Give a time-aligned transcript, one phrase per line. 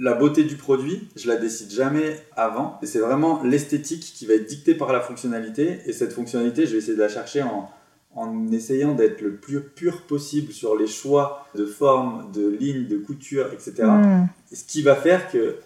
[0.00, 2.78] la beauté du produit, je la décide jamais avant.
[2.82, 5.80] Et c'est vraiment l'esthétique qui va être dictée par la fonctionnalité.
[5.84, 7.68] Et cette fonctionnalité, je vais essayer de la chercher en,
[8.14, 12.96] en essayant d'être le plus pur possible sur les choix de forme, de ligne, de
[12.96, 13.82] couture, etc.
[13.82, 14.24] Mm.
[14.50, 15.56] Ce qui va faire que,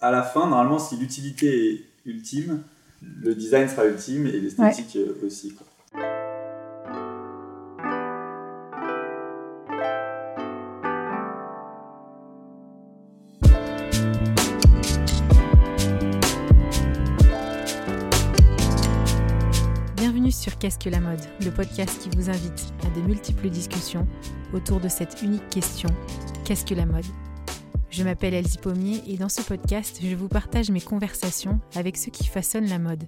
[0.00, 2.60] à la fin, normalement, si l'utilité est ultime,
[3.22, 5.54] le design sera ultime et l'esthétique euh, aussi.
[5.54, 5.64] quoi.
[20.64, 24.08] Qu'est-ce que la mode, le podcast qui vous invite à de multiples discussions
[24.54, 25.90] autour de cette unique question
[26.46, 27.04] Qu'est-ce que la mode?
[27.90, 32.10] Je m'appelle Elsie Pommier et dans ce podcast, je vous partage mes conversations avec ceux
[32.10, 33.04] qui façonnent la mode.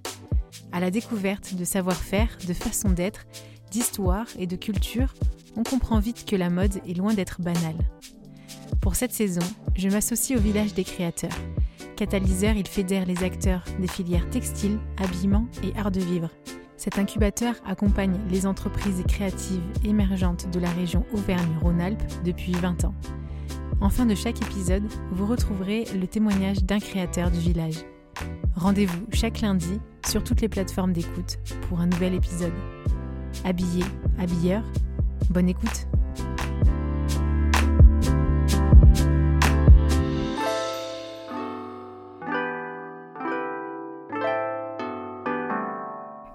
[0.71, 3.25] À la découverte de savoir-faire, de façon d'être,
[3.71, 5.15] d'histoire et de culture,
[5.55, 7.79] on comprend vite que la mode est loin d'être banale.
[8.81, 9.41] Pour cette saison,
[9.75, 11.39] je m'associe au village des créateurs.
[11.95, 16.29] Catalyseur, il fédère les acteurs des filières textiles, habillement et art de vivre.
[16.77, 22.93] Cet incubateur accompagne les entreprises créatives émergentes de la région Auvergne-Rhône-Alpes depuis 20 ans.
[23.81, 27.83] En fin de chaque épisode, vous retrouverez le témoignage d'un créateur du village.
[28.55, 32.53] Rendez-vous chaque lundi sur toutes les plateformes d'écoute pour un nouvel épisode.
[33.43, 33.83] Habillé,
[34.19, 34.63] habilleur,
[35.29, 35.87] bonne écoute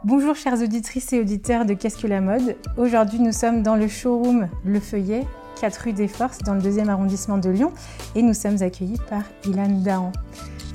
[0.05, 2.57] Bonjour chères auditrices et auditeurs de Qu'est-ce que la mode?
[2.77, 5.25] Aujourd'hui nous sommes dans le showroom Le Feuillet,
[5.61, 7.73] 4 rue des Forces, dans le deuxième arrondissement de Lyon,
[8.17, 10.11] et nous sommes accueillis par Ilan Dahan.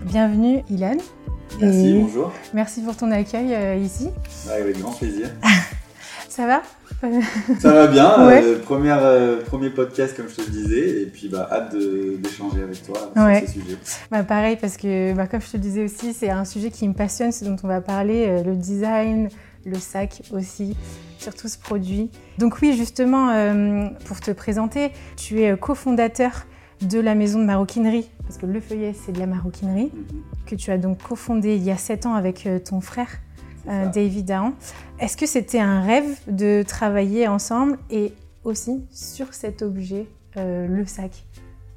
[0.05, 0.95] Bienvenue Ilan.
[1.59, 2.31] Merci, Et bonjour.
[2.53, 4.11] Merci pour ton accueil euh, ici.
[4.47, 5.29] Ouais, avec grand plaisir.
[6.29, 6.61] Ça va?
[7.59, 8.41] Ça va bien, Ouais.
[8.43, 12.63] euh, première, euh, premier podcast comme je te le disais, et puis bah, hâte d'échanger
[12.63, 13.41] avec toi sur Ouais.
[13.45, 13.77] ces sujets.
[14.09, 16.87] Bah, pareil, parce que bah, comme je te le disais aussi, c'est un sujet qui
[16.87, 19.29] me passionne, ce dont on va parler, euh, le design,
[19.65, 20.75] le sac aussi,
[21.19, 22.09] surtout ce produit.
[22.39, 26.45] Donc oui, justement, euh, pour te présenter, tu es euh, cofondateur
[26.81, 30.55] de la maison de maroquinerie, parce que Le Feuillet, c'est de la maroquinerie, Mhm, que
[30.55, 33.26] tu as donc cofondé il y a 7 ans avec euh, ton frère, euh.
[33.67, 34.53] David Dahan.
[34.99, 38.13] Est-ce que c'était un rêve de travailler ensemble et
[38.43, 40.07] aussi sur cet objet,
[40.37, 41.25] euh, le sac?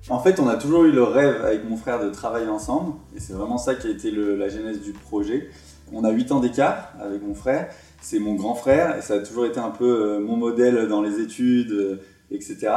[0.09, 3.21] En fait, on a toujours eu le rêve avec mon frère de travailler ensemble, et
[3.21, 5.51] c'est vraiment ça qui a été la genèse du projet.
[5.93, 7.69] On a 8 ans d'écart avec mon frère,
[8.01, 11.03] c'est mon grand frère, et ça a toujours été un peu euh, mon modèle dans
[11.03, 12.73] les études, euh, etc.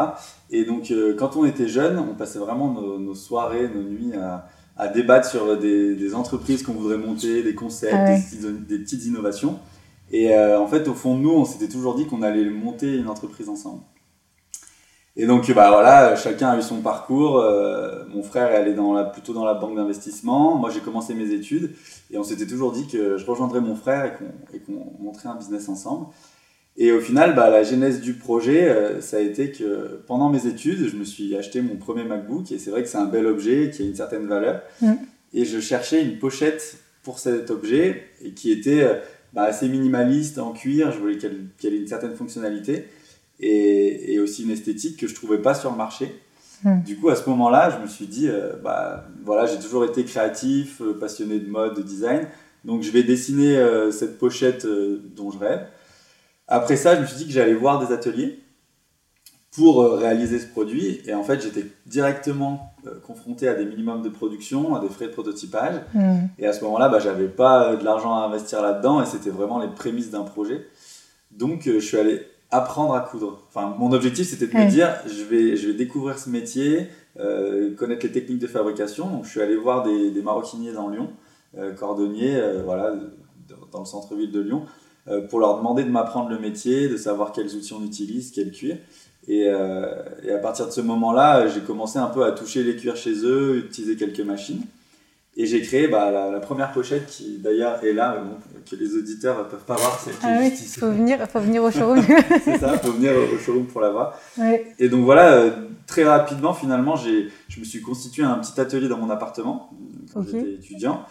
[0.50, 4.14] Et donc, euh, quand on était jeune, on passait vraiment nos, nos soirées, nos nuits
[4.16, 4.48] à,
[4.78, 8.18] à débattre sur des, des entreprises qu'on voudrait monter, des concepts, Ah ouais.
[8.18, 9.60] des, petites- des petites innovations.
[10.12, 13.08] Et euh, en fait, au fond nous, on s'était toujours dit qu'on allait monter une
[13.08, 13.82] entreprise ensemble.
[15.16, 17.38] Et donc, bah voilà, chacun a eu son parcours.
[17.40, 20.56] Euh, mon frère est allé dans la, plutôt dans la banque d'investissement.
[20.56, 21.76] Moi, j'ai commencé mes études.
[22.10, 25.36] Et on s'était toujours dit que je rejoindrais mon frère et qu'on, qu'on monterait un
[25.36, 26.08] business ensemble.
[26.76, 30.48] Et au final, bah, la genèse du projet, euh, ça a été que pendant mes
[30.48, 32.52] études, je me suis acheté mon premier MacBook.
[32.52, 34.62] Et c'est vrai que c'est un bel objet qui a une certaine valeur.
[34.82, 34.94] Mm.
[35.34, 38.96] Et je cherchais une pochette pour cet objet et qui était euh,
[39.34, 40.92] bah, assez minimaliste en cuir.
[40.92, 42.86] Je voulais qu'elle, ait une certaine fonctionnalité
[43.40, 46.12] et, et aussi une esthétique que je trouvais pas sur le marché.
[46.64, 46.82] Hmm.
[46.84, 50.06] Du coup, à ce moment-là, je me suis dit, euh, bah, voilà, j'ai toujours été
[50.06, 52.26] créatif, passionné de mode, de design,
[52.66, 55.68] donc je vais dessiner cette pochette dont je rêve.
[56.48, 58.40] Après ça, je me suis dit que j'allais voir des ateliers
[59.56, 64.02] pour euh, réaliser ce produit, et en fait, j'étais directement euh, confronté à des minimums
[64.02, 66.26] de production, à des frais de prototypage, Hmm.
[66.40, 69.30] et à ce moment-là, bah, j'avais pas euh, de l'argent à investir là-dedans et c'était
[69.30, 70.66] vraiment les prémices d'un projet.
[71.30, 73.44] Donc, euh, je suis allé apprendre à coudre.
[73.48, 76.88] Enfin, mon objectif, c'était de me dire, je vais, je vais découvrir ce métier,
[77.20, 79.08] euh, connaître les techniques de fabrication.
[79.08, 81.10] Donc, je suis allé voir des, des maroquiniers dans Lyon,
[81.78, 82.96] cordonniers, voilà,
[83.72, 84.66] dans le centre-ville de Lyon,
[85.30, 88.78] pour leur demander de m'apprendre le métier, de savoir quels outils on utilise, quel cuir.
[89.28, 89.86] Et, euh,
[90.24, 93.14] et à partir de ce moment-là, j'ai commencé un peu à toucher les cuirs chez
[93.26, 94.62] eux, utiliser quelques machines.
[95.36, 98.36] Et j'ai créé bah, la, la première pochette qui d'ailleurs est là, bon,
[98.70, 100.80] que les auditeurs ne peuvent pas voir, celle qui Ah oui, ici.
[100.80, 102.04] faut venir, faut venir au showroom.
[102.46, 104.20] C'est ça, faut venir au showroom pour la voir.
[104.38, 104.74] Ouais.
[104.78, 105.50] Et donc voilà, euh,
[105.88, 109.72] très rapidement, finalement, je me suis constitué un petit atelier dans mon appartement
[110.14, 111.02] quand j'étais étudiant,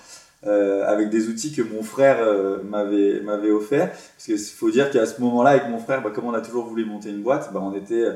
[0.46, 3.90] euh, avec des outils que mon frère euh, m'avait, m'avait offert.
[3.90, 6.66] Parce qu'il faut dire qu'à ce moment-là, avec mon frère, bah, comme on a toujours
[6.66, 8.12] voulu monter une boîte, bah, on était euh,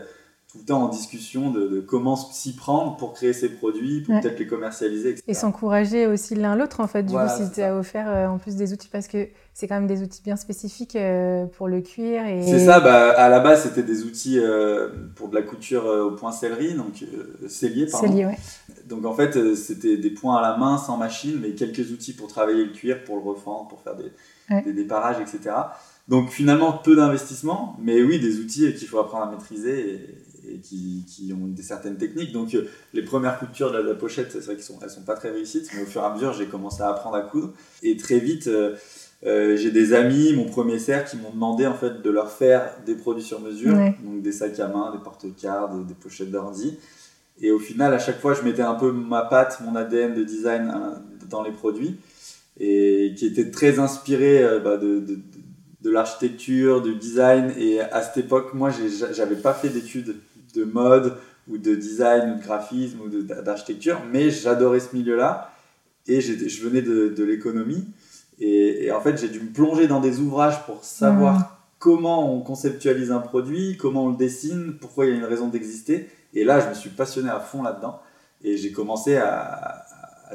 [0.50, 4.14] tout le temps en discussion de, de comment s'y prendre pour créer ces produits, pour
[4.14, 4.20] Ouais.
[4.20, 5.24] peut-être les commercialiser, etc.
[5.28, 8.26] Et s'encourager aussi l'un l'autre, en fait, du Voilà, coup, si tu as offert euh,
[8.26, 11.66] en plus des outils, parce que c'est quand même des outils bien spécifiques euh, pour
[11.68, 12.24] le cuir.
[12.26, 12.42] Et...
[12.42, 16.12] C'est ça, bah, à la base c'était des outils euh, pour de la couture au
[16.12, 17.04] point sellerie, donc
[17.48, 18.06] sellier, pardon.
[18.14, 18.38] Ouais.
[18.88, 22.12] Donc en fait, euh, c'était des points à la main, sans machine, mais quelques outils
[22.12, 24.10] pour travailler le cuir, pour le refendre, pour faire des,
[24.50, 24.62] Ouais.
[24.62, 25.54] des déparages, etc.
[26.08, 29.90] Donc finalement, peu d'investissement, mais oui, des outils qu'il faut apprendre à maîtriser
[30.44, 32.32] et, et qui, qui ont des certaines techniques.
[32.32, 34.90] Donc euh, les premières coutures de la, de la pochette, c'est vrai qu'elles sont, elles
[34.90, 37.22] sont pas très réussites, mais au fur et à mesure, j'ai commencé à apprendre à
[37.22, 37.52] coudre.
[37.82, 38.76] Et très vite, euh,
[39.24, 42.70] euh, j'ai des amis, mon premier cercle, qui m'ont demandé en fait de leur faire
[42.86, 43.96] des produits sur mesure, Ouais.
[44.04, 46.78] donc des sacs à main, des porte-cartes, des, des pochettes d'ordi.
[47.40, 50.24] Et au final, à chaque fois, je mettais un peu ma patte, mon ADN de
[50.24, 51.96] design hein, dans les produits,
[52.58, 55.20] et qui était très inspiré euh, bah, de, de, de-
[55.82, 57.52] de l'architecture, du design.
[57.58, 58.70] Et à cette époque, moi,
[59.12, 60.16] j'avais pas fait d'études
[60.54, 61.14] de mode
[61.48, 65.52] ou de design ou de graphisme ou d'architecture, mais j'adorais ce milieu-là.
[66.08, 67.84] Et je venais de, de l'économie.
[68.40, 72.40] Et, et en fait, j'ai dû me plonger dans des ouvrages pour savoir comment on
[72.40, 76.08] conceptualise un produit, comment on le dessine, pourquoi il y a une raison d'exister.
[76.34, 78.00] Et là, je me suis passionné à fond là-dedans.
[78.42, 79.84] Et j'ai commencé à,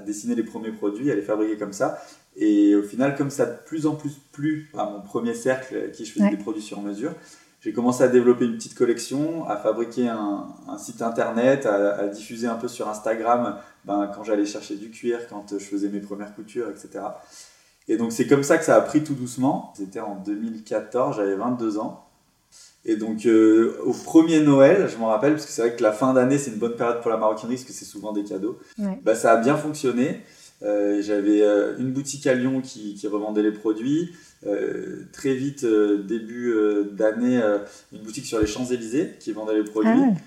[0.06, 2.02] dessiner les premiers produits, à les fabriquer comme ça.
[2.38, 5.92] Et au final, comme ça a de plus en plus plu à mon premier cercle
[5.92, 6.32] qui je faisais Ouais.
[6.32, 7.14] des produits sur mesure,
[7.60, 12.08] j'ai commencé à développer une petite collection, à fabriquer un, un site internet, à, à
[12.08, 16.00] diffuser un peu sur Instagram ben, quand j'allais chercher du cuir, quand je faisais mes
[16.00, 17.04] premières coutures, etc.
[17.88, 19.74] Et donc c'est comme ça que ça a pris tout doucement.
[19.76, 22.08] C'était en 2014, j'avais 22 ans.
[22.84, 25.92] Et donc euh, au premier Noël, je m'en rappelle, parce que c'est vrai que la
[25.92, 28.58] fin d'année c'est une bonne période pour la maroquinerie, parce que c'est souvent des cadeaux.
[28.80, 29.00] Ouais.
[29.04, 30.22] Bah, ça a bien fonctionné.
[30.64, 34.14] Euh, J'avais euh, une boutique à Lyon qui, qui revendait les produits.
[35.14, 36.56] Très vite, début
[36.94, 37.40] d'année,
[37.94, 39.92] une boutique sur les Champs-Élysées qui vendait les produits.
[39.92, 40.18] Ah.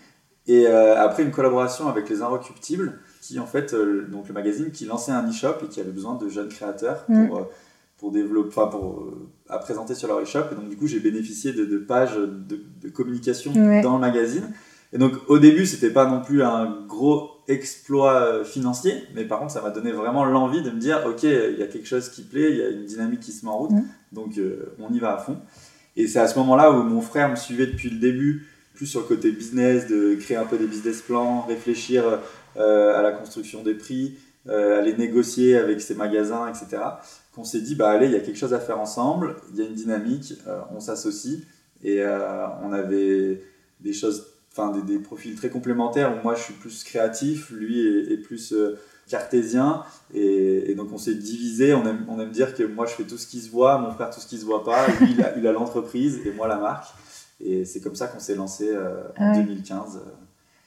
[0.46, 5.10] Et après une collaboration avec les Inrecuptibles, qui en fait, donc le magazine qui lançait
[5.10, 7.26] un e-shop et qui avait besoin de jeunes créateurs Mm.
[7.26, 7.42] pour, euh,
[7.98, 10.44] pour développer, enfin pour euh, à présenter sur leur e-shop.
[10.52, 13.80] Et donc du coup, j'ai bénéficié de, de pages de, de communication Ouais.
[13.82, 14.52] dans le magazine.
[14.92, 19.38] Et donc au début, c'était pas non plus un gros exploit euh, financier, mais par
[19.40, 22.08] contre, ça m'a donné vraiment l'envie de me dire, ok, il y a quelque chose
[22.08, 23.82] qui plaît, il y a une dynamique qui se met en route, Mm.
[24.12, 25.36] donc euh, on y va à fond.
[25.96, 29.00] Et c'est à ce moment-là où mon frère me suivait depuis le début, plus sur
[29.00, 32.02] le côté business, de créer un peu des business plans, réfléchir
[32.56, 34.16] euh, à la construction des prix,
[34.48, 36.82] euh, à les négocier avec ses magasins, etc.
[37.34, 39.62] Qu'on s'est dit, bah allez, il y a quelque chose à faire ensemble, il y
[39.62, 41.40] a une dynamique, euh, on s'associe.
[41.82, 43.42] Et euh, on avait
[43.80, 47.80] des choses, enfin des, des profils très complémentaires où moi je suis plus créatif, lui
[47.80, 48.78] est, est plus euh,
[49.08, 49.82] cartésien.
[50.14, 53.04] Et, et donc on s'est divisé, on aime, on aime dire que moi je fais
[53.04, 55.46] tout ce qui se voit, mon frère tout ce qui se voit pas, lui il
[55.46, 56.86] a l'entreprise et moi la marque.
[57.40, 59.42] Et c'est comme ça qu'on s'est lancé euh, en Ah ouais.
[59.42, 60.00] 2015.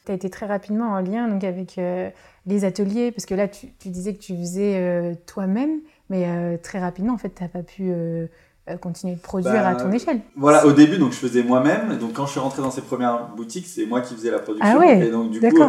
[0.05, 2.09] Tu as été très rapidement en lien donc, avec euh,
[2.45, 5.79] les ateliers, parce que là, tu, tu disais que tu faisais euh, toi-même,
[6.09, 8.27] mais euh, très rapidement, en fait, tu n'as pas pu euh,
[8.69, 10.19] euh, continuer de produire Bah, à ton échelle.
[10.35, 11.97] Voilà, au début, donc je faisais moi-même.
[11.99, 14.69] Donc quand je suis rentré dans ces premières boutiques, c'est moi qui faisais la production.
[14.75, 15.61] Ah ouais, et donc du coup,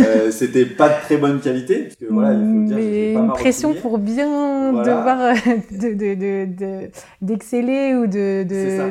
[0.00, 1.84] euh, c'était pas de très bonne qualité.
[1.84, 4.94] Parce que voilà, il faut le dire, mais j'étais pas une pression pour bien Voilà.
[4.96, 5.34] devoir euh,
[5.70, 6.90] de, de, de, de-
[7.22, 8.06] d'exceller ou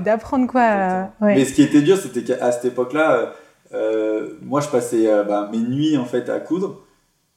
[0.02, 1.10] d'apprendre quoi.
[1.22, 1.36] Ouais.
[1.36, 3.34] Mais ce qui était dur, c'était qu'à cette époque-là,
[4.42, 6.82] moi je passais bah, mes nuits en fait à coudre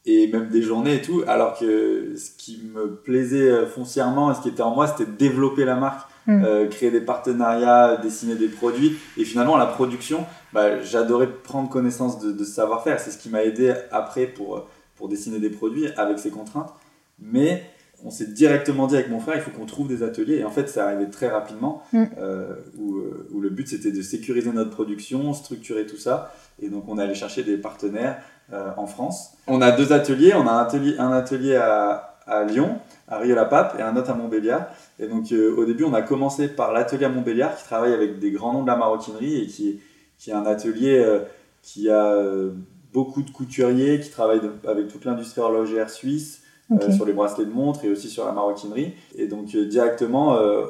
[0.07, 4.35] et même des journées et tout, alors que ce qui me plaisait euh, foncièrement et
[4.35, 6.43] ce qui était en moi, c'était de développer la marque, Mm.
[6.45, 12.19] euh, créer des partenariats, dessiner des produits et finalement la production, bah, j'adorais prendre connaissance
[12.19, 12.99] de, de ce savoir-faire.
[12.99, 14.67] C'est ce qui m'a aidé après pour,
[14.97, 16.73] pour dessiner des produits avec ces contraintes.
[17.21, 17.63] Mais
[18.05, 20.39] on s'est directement dit avec mon frère, il faut qu'on trouve des ateliers.
[20.39, 22.05] Et en fait, ça arrivait très rapidement, Mm.
[22.19, 22.97] euh, où,
[23.33, 26.35] où le but c'était de sécuriser notre production, structurer tout ça.
[26.61, 28.19] Et donc, on est allé chercher des partenaires
[28.53, 29.33] en France.
[29.47, 30.35] On a deux ateliers.
[30.35, 34.15] On a un atelier, un atelier à, à Lyon, à Rieux-la-Pape, et un autre à
[34.15, 34.67] Montbéliard.
[34.99, 38.19] Et donc, euh, au début, on a commencé par l'atelier à Montbéliard, qui travaille avec
[38.19, 39.81] des grands noms de la maroquinerie et qui,
[40.19, 41.21] qui est un atelier euh,
[41.63, 42.51] qui a euh,
[42.93, 47.53] beaucoup de couturiers, qui travaillent avec toute l'industrie horlogère suisse euh, sur les bracelets de
[47.53, 48.95] montre et aussi sur la maroquinerie.
[49.17, 50.65] Et donc euh, directement, euh,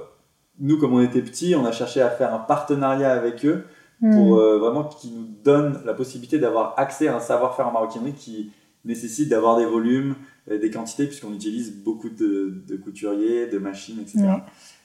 [0.59, 3.65] nous comme on était petits, on a cherché à faire un partenariat avec eux
[4.03, 4.13] Hmm.
[4.15, 8.13] pour euh, vraiment qu'ils nous donnent la possibilité d'avoir accès à un savoir-faire en maroquinerie
[8.13, 8.51] qui
[8.85, 10.17] nécessite d'avoir des volumes,
[10.51, 14.19] euh, des quantités, puisqu'on utilise beaucoup de, de couturiers, de machines, etc.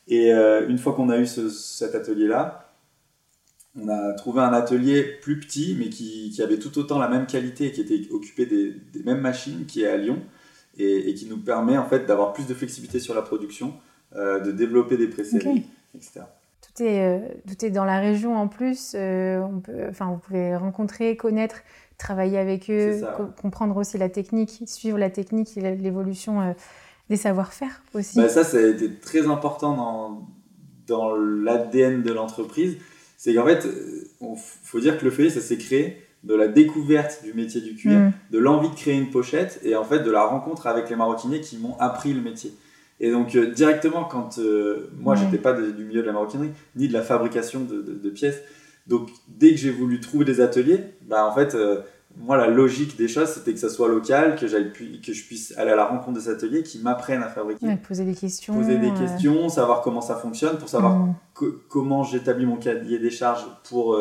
[0.07, 2.69] Et euh, une fois qu'on a eu ce- cet atelier-là,
[3.79, 7.25] on a trouvé un atelier plus petit, mais qui, qui avait tout autant la même
[7.25, 10.19] qualité et qui était occupé des, des mêmes machines, qui est à Lyon,
[10.77, 13.73] et, et qui nous permet en fait d'avoir plus de flexibilité sur la production,
[14.15, 15.63] euh, de développer des pré-séries, Ok.
[15.95, 16.21] etc.
[16.61, 18.93] Tout est, euh, tout est dans la région en plus.
[18.95, 21.63] euh, on peut, enfin, vous pouvez rencontrer, connaître,
[21.97, 26.53] travailler avec eux, co- comprendre aussi la technique, suivre la technique et l'évolution euh,
[27.09, 28.17] des savoir-faire aussi.
[28.19, 30.27] Bah, ça, ça a été très important dans,
[30.87, 32.77] dans l'ADN de l'entreprise.
[33.17, 33.67] C'est qu'en fait,
[34.21, 37.75] il faut dire que le feuillet, ça s'est créé de la découverte du métier du
[37.75, 38.11] cuir, Mm.
[38.31, 41.41] de l'envie de créer une pochette et en fait de la rencontre avec les maroquiniers
[41.41, 42.53] qui m'ont appris le métier.
[43.03, 45.19] Et donc euh, directement quand euh, moi Ouais.
[45.21, 48.09] j'étais pas de- du milieu de la maroquinerie ni de la fabrication de, de- de
[48.11, 48.39] pièces,
[48.87, 51.81] donc dès que j'ai voulu trouver des ateliers, bah en fait euh,
[52.17, 55.23] moi la logique des choses c'était que ça soit local, que j'aille pu- que je
[55.25, 58.53] puisse aller à la rencontre des ateliers qui m'apprennent à fabriquer, Ouais, poser des questions.
[58.53, 61.15] poser des questions, savoir comment ça fonctionne pour savoir mm.
[61.33, 63.97] co- comment j'établis mon cahier des charges pour,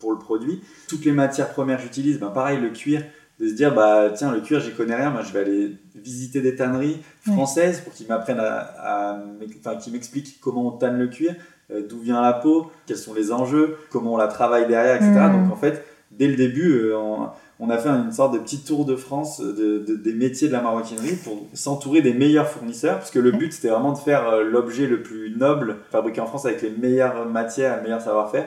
[0.00, 0.60] pour le produit.
[0.88, 3.04] Toutes les matières premières que j'utilise, ben pareil, le cuir,
[3.42, 6.40] de se dire, bah tiens, le cuir, j'y connais rien, moi je vais aller visiter
[6.40, 7.34] des tanneries Ouais.
[7.34, 9.18] françaises pour qu'ils m'apprennent à,
[9.60, 11.34] enfin, qu'ils m'expliquent comment on tanne le cuir,
[11.72, 15.12] euh, d'où vient la peau, quels sont les enjeux, comment on la travaille derrière, etc.
[15.32, 17.28] Donc en fait, dès le début, euh, on,
[17.60, 20.52] on a fait une sorte de petit tour de France de, de- des métiers de
[20.52, 24.28] la maroquinerie pour s'entourer des meilleurs fournisseurs, parce que le but c'était vraiment de faire
[24.28, 28.46] euh, l'objet le plus noble, fabriqué en France avec les meilleures matières, le meilleur savoir-faire.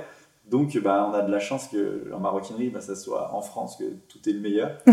[0.50, 3.78] Donc bah, on a de la chance que en maroquinerie, bah, ça soit en France,
[3.78, 4.78] que tout est le meilleur.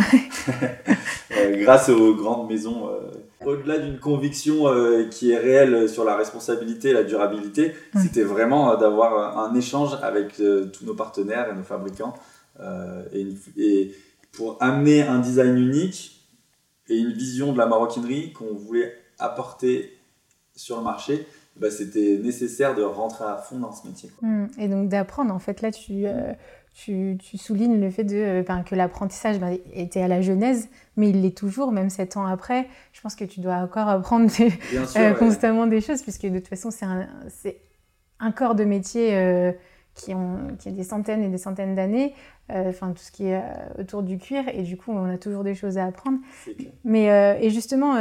[1.39, 2.91] Euh, grâce aux grandes maisons.
[2.91, 3.11] euh,
[3.47, 8.77] Au-delà d'une conviction euh, qui est réelle sur la responsabilité et la durabilité, c'était vraiment
[8.77, 12.13] d'avoir un échange avec tous nos partenaires et nos fabricants.
[13.15, 13.95] et
[14.33, 16.29] pour amener un design unique
[16.89, 19.97] et une vision de la maroquinerie qu'on voulait apporter
[20.55, 24.11] sur le marché, bah, c'était nécessaire de rentrer à fond dans ce métier.
[24.19, 24.29] quoi.
[24.29, 24.49] Mm.
[24.59, 26.33] Et donc d'apprendre, en fait, là, tu, euh,
[26.75, 31.11] tu, tu soulignes le fait de, ben, que l'apprentissage ben, était à la genèse, mais
[31.11, 32.69] il l'est toujours, même sept ans après.
[32.93, 35.19] Je pense que tu dois encore apprendre des- Bien sûr, euh, ouais.
[35.19, 36.87] constamment des choses, puisque de toute façon, c'est
[38.21, 39.53] un, corps de métier euh,
[39.95, 42.15] qui, ont, qui a des centaines et des centaines d'années,
[42.51, 45.19] euh, enfin tout ce qui est euh, autour du cuir, et du coup, on a
[45.19, 46.19] toujours des choses à apprendre.
[46.85, 47.97] Mais euh, et justement,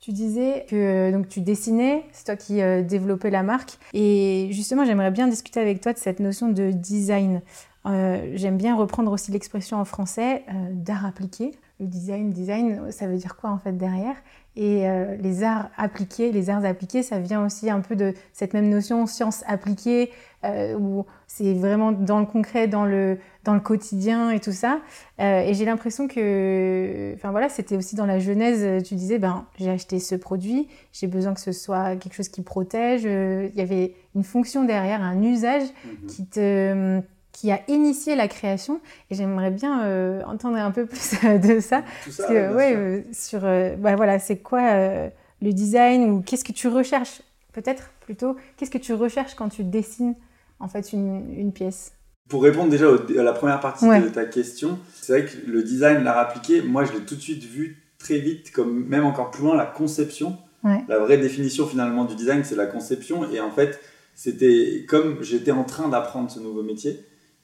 [0.00, 3.78] tu disais que donc tu dessinais, c'est toi qui euh, développais la marque.
[3.92, 7.42] Et justement, j'aimerais bien discuter avec toi de cette notion de design.
[7.86, 11.52] Euh, J'aime bien reprendre aussi l'expression en français euh, d'art appliqué.
[11.80, 14.16] Le design, design, ça veut dire quoi en fait derrière?
[14.56, 18.52] Et euh, les arts appliqués, les arts appliqués, ça vient aussi un peu de cette
[18.52, 20.10] même notion science appliquée,
[20.44, 24.80] euh, où c'est vraiment dans le concret, dans le, dans le quotidien et tout ça.
[25.20, 28.82] Euh, et j'ai l'impression que, enfin voilà, c'était aussi dans la genèse.
[28.82, 32.42] Tu disais, ben j'ai acheté ce produit, j'ai besoin que ce soit quelque chose qui
[32.42, 33.04] protège.
[33.04, 36.06] Il y avait une fonction derrière, un usage Mhm.
[36.08, 37.00] qui te
[37.40, 38.80] qui a initié la création
[39.10, 42.76] et j'aimerais bien euh, entendre un peu plus de ça Tout ça, parce que ouais
[42.76, 45.08] euh, sur euh, bah, voilà c'est quoi euh,
[45.40, 47.22] le design ou qu'est-ce que tu recherches
[47.54, 50.14] peut-être plutôt qu'est-ce que tu recherches quand tu dessines
[50.58, 51.92] en fait une, une pièce?
[52.28, 54.00] Pour répondre déjà à la première partie Ouais.
[54.02, 57.20] de ta question, c'est vrai que le design, l'art appliqué, moi je l'ai tout de
[57.20, 60.36] suite vu très vite comme même encore plus loin la conception.
[60.62, 60.84] Ouais.
[60.88, 63.28] La vraie définition finalement du design, c'est la conception.
[63.32, 63.80] Et en fait,
[64.14, 67.00] c'était comme j'étais en train d'apprendre ce nouveau métier,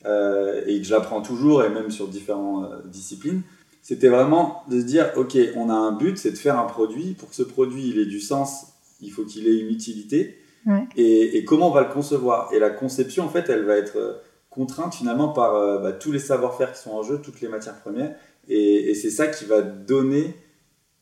[0.07, 3.43] euh, et que je l'apprends toujours, et même sur différentes euh, disciplines,
[3.83, 7.15] c'était vraiment de se dire, ok, on a un but, c'est de faire un produit.
[7.15, 8.67] Pour que ce produit il ait du sens,
[9.01, 10.39] il faut qu'il ait une utilité.
[10.67, 10.85] Ouais.
[10.97, 12.53] Et, et comment on va le concevoir?
[12.53, 14.15] Et la conception, en fait, elle va être euh,
[14.51, 17.79] contrainte finalement par euh, bah, tous les savoir-faire qui sont en jeu, toutes les matières
[17.81, 18.17] premières.
[18.49, 20.35] Et, et c'est ça qui va donner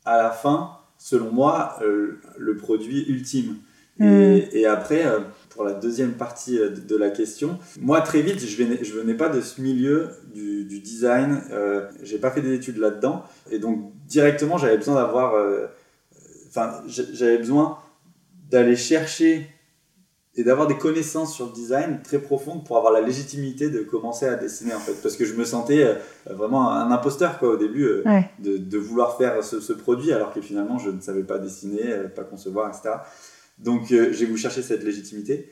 [0.04, 3.56] à la fin, selon moi, euh, le produit ultime.
[4.00, 4.40] Et, Mm.
[4.52, 5.20] et après, euh,
[5.54, 9.14] pour la deuxième partie euh, de, la question, moi très vite, je venais, je venais
[9.14, 13.58] pas de ce milieu du, du design, euh, j'ai pas fait des études là-dedans, et
[13.58, 15.66] donc directement j'avais besoin d'avoir, euh,
[16.49, 17.78] enfin j'avais besoin
[18.50, 19.49] d'aller chercher
[20.37, 24.26] et d'avoir des connaissances sur le design très profondes pour avoir la légitimité de commencer
[24.26, 25.94] à dessiner en fait, parce que je me sentais euh,
[26.34, 27.84] vraiment un imposteur quoi au début.
[27.84, 31.23] euh, ouais de, de vouloir faire ce, ce produit alors que finalement je ne savais
[31.23, 32.96] pas dessiner, euh, pas concevoir, etc.
[33.58, 35.50] Donc euh, j'ai voulu chercher cette légitimité.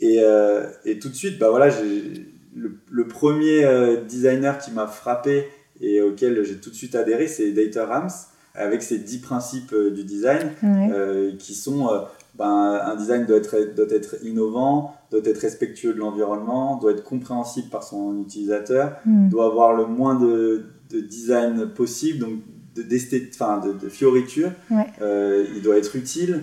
[0.00, 1.70] Et, euh, et tout de suite, bah voilà,
[2.54, 5.44] le, le premier euh, designer qui m'a frappé
[5.80, 8.10] et auquel j'ai tout de suite adhéré, c'est Dieter Rams,
[8.54, 11.88] avec ses 10 principes euh, du design, ouais qui sont
[12.36, 17.04] ben, un design doit être, doit être innovant, doit être respectueux de l'environnement, doit être
[17.04, 19.28] compréhensible par son utilisateur, Mm.
[19.28, 22.40] doit avoir le moins de, de design possible, donc
[22.74, 24.50] de, de, de fioritures.
[24.70, 24.86] Ouais.
[25.54, 26.42] Il doit être utile.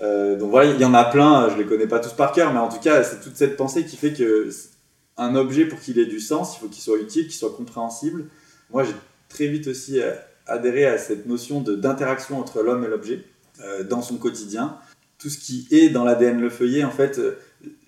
[0.00, 2.52] Euh, donc voilà, il y en a plein, je les connais pas tous par cœur,
[2.52, 4.50] mais en tout cas, c'est toute cette pensée qui fait que
[5.16, 8.26] un objet, pour qu'il ait du sens, il faut qu'il soit utile, qu'il soit compréhensible.
[8.70, 8.94] Moi, j'ai
[9.28, 10.12] très vite aussi euh,
[10.46, 13.24] adhéré à cette notion d'interaction entre l'homme et l'objet
[13.62, 14.78] euh, dans son quotidien.
[15.18, 17.38] Tout ce qui est dans l'ADN Le Feuillet, en fait, euh,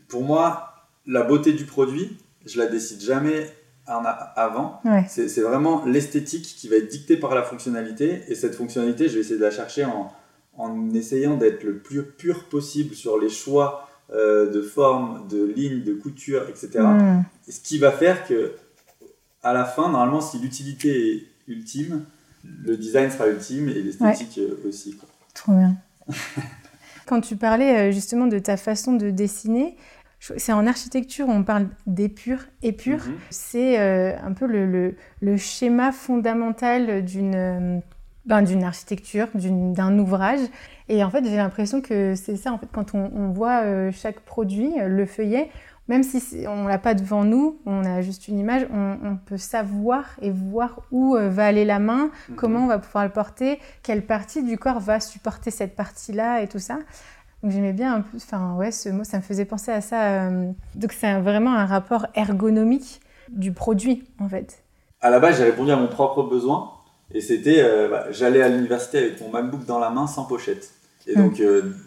[0.08, 0.74] pour moi,
[1.06, 3.52] la beauté du produit, je la décide jamais
[3.86, 4.82] avant.
[4.84, 8.22] ouais c'est vraiment l'esthétique qui va être dictée par la fonctionnalité.
[8.28, 10.12] Et cette fonctionnalité, je vais essayer de la chercher en,
[10.58, 15.82] en essayant d'être le plus pur possible sur les choix euh, de forme, de ligne,
[15.82, 16.80] de couture, etc.
[16.80, 17.22] Mm.
[17.46, 18.52] Et Ce qui va faire que
[19.42, 22.04] à la fin, normalement, si l'utilité est ultime,
[22.44, 24.96] le design sera ultime et l'esthétique euh, aussi.
[24.96, 25.08] Quoi.
[25.34, 25.76] Trop bien.
[27.06, 29.76] Quand tu parlais euh, justement de ta façon de dessiner,
[30.18, 32.40] c'est en architecture, on parle d'épure.
[32.62, 33.14] Épure, mhm.
[33.30, 37.82] c'est euh, un peu le, le, schéma fondamental d'une
[38.28, 40.40] ben, d'une architecture, d'un ouvrage.
[40.88, 44.20] Et en fait, j'ai l'impression que c'est ça, en fait, quand on, on voit chaque
[44.20, 45.50] produit, le feuillet,
[45.88, 50.04] même si on l'a pas devant nous, on a juste une image, on, peut savoir
[50.20, 52.37] et voir où euh, va aller la main, mhm.
[52.37, 56.49] comment on va pouvoir le porter, quelle partie du corps va supporter cette partie-là et
[56.49, 56.78] tout ça.
[57.42, 60.02] Donc j'aimais bien un peu, enfin ouais, ce mot, ça me faisait penser à ça.
[60.02, 64.62] Euh, donc c'est vraiment un rapport ergonomique du produit en fait.
[65.00, 66.73] À la base, j'ai répondu à mon propre besoin
[67.14, 70.72] et c'était, euh, bah, j'allais à l'université avec mon MacBook dans la main sans pochette.
[71.06, 71.16] Et mm.
[71.16, 71.42] donc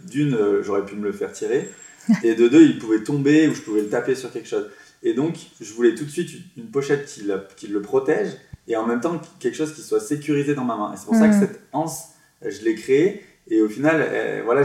[0.09, 1.69] d'une, j'aurais pu me le faire tirer.
[2.23, 4.69] et de deux, il pouvait tomber ou je pouvais le taper sur quelque chose.
[5.03, 7.23] Et donc, je voulais tout de suite une pochette qui,
[7.55, 8.29] qui le protège
[8.67, 10.93] et en même temps quelque chose qui soit sécurisé dans ma main.
[10.93, 11.39] Et c'est pour ça que mm.
[11.39, 12.09] cette anse,
[12.43, 13.23] je l'ai créée.
[13.47, 14.07] Et au final,
[14.45, 14.63] voilà,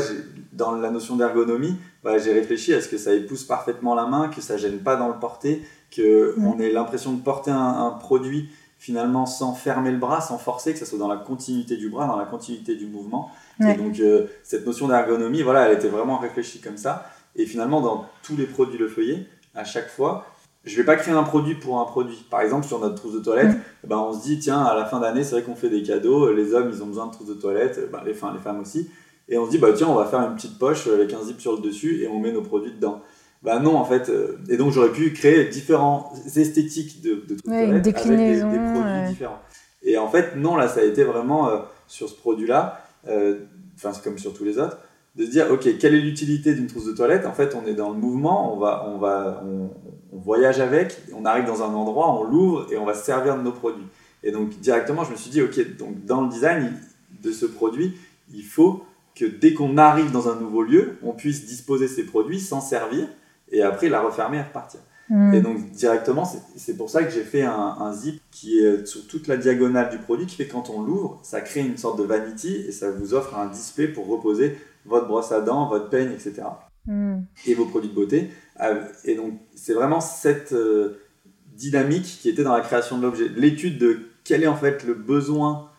[0.53, 4.29] dans la notion d'ergonomie, bah, j'ai réfléchi à ce que ça épouse parfaitement la main,
[4.29, 5.63] que ça gêne pas dans le porter,
[5.95, 6.47] qu'on mm.
[6.47, 8.49] on ait l'impression de porter un, produit
[8.87, 12.07] finalement sans fermer le bras, sans forcer, que ça soit dans la continuité du bras,
[12.07, 13.33] dans la continuité du mouvement.
[13.59, 17.11] Et donc, euh, cette notion d'ergonomie, voilà, elle était vraiment réfléchie comme ça.
[17.35, 19.27] Et finalement, dans tous les produits Le Feuillet,
[19.57, 20.25] à chaque fois,
[20.63, 22.25] je ne vais pas créer un produit pour un produit.
[22.31, 23.61] Par exemple, sur notre trousse de toilette, mm.
[23.83, 25.83] eh ben, on se dit, tiens, à la fin d'année, c'est vrai qu'on fait des
[25.83, 28.89] cadeaux, les hommes, ils ont besoin de trousse de toilette, ben, les, les femmes aussi.
[29.29, 31.41] Et on se dit, bah, tiens, on va faire une petite poche avec un zip
[31.41, 33.03] sur le dessus et on met nos produits dedans.
[33.47, 34.09] Bah non, en fait.
[34.09, 37.93] Euh, et donc, j'aurais pu créer différents esthétiques de, de trousse de toilette avec des,
[37.93, 39.39] produits différents.
[39.85, 43.39] Et en fait, non, là, ça a été vraiment euh, sur ce produit-là, euh,
[43.77, 44.79] enfin, c'est comme sur tous les autres,
[45.15, 47.25] de se dire, ok, quelle est l'utilité d'une trousse de toilette?
[47.25, 49.71] En fait, on est dans le mouvement, on, va, on, va, on,
[50.19, 53.43] voyage avec, on arrive dans un endroit, on l'ouvre et on va se servir de
[53.43, 53.87] nos produits.
[54.25, 56.73] Et donc, directement, je me suis dit, ok, donc dans le design
[57.23, 57.97] de ce produit,
[58.35, 58.83] il faut
[59.15, 63.07] que dès qu'on arrive dans un nouveau lieu, on puisse disposer ces produits, s'en servir
[63.51, 64.81] et après la refermer et repartir.
[65.09, 65.33] Hmm.
[65.35, 66.25] Et donc directement,
[66.57, 69.89] c'est pour ça que j'ai fait un, un, zip qui est sur toute la diagonale
[69.91, 72.91] du produit, qui fait quand on l'ouvre, ça crée une sorte de vanity et ça
[72.91, 76.43] vous offre un display pour reposer votre brosse à dents, votre peigne, etc.
[76.87, 77.21] Hmm.
[77.47, 78.31] Et vos produits de beauté.
[78.61, 81.01] Euh, et donc, c'est vraiment cette euh,
[81.55, 83.29] dynamique qui était dans la création de l'objet.
[83.29, 85.71] L'étude de quel est en fait le besoin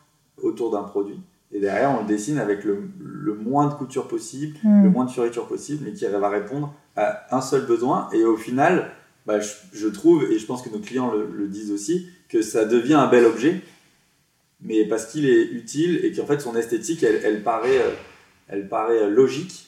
[0.42, 1.20] autour d'un produit.
[1.52, 2.92] Et derrière, on le dessine avec le,
[3.40, 4.84] moins de couture possible, hmm.
[4.84, 8.10] le moins de fioriture possible, mais qui va répondre à un seul besoin.
[8.14, 8.92] Et au final,
[9.26, 12.96] bah, je, trouve, et je pense que nos clients le, disent aussi, que ça devient
[12.96, 13.62] un bel objet,
[14.62, 17.78] mais parce qu'il est utile et qu'en fait, son esthétique, elle, elle paraît.
[17.78, 17.92] Euh,
[18.50, 19.68] elle paraît logique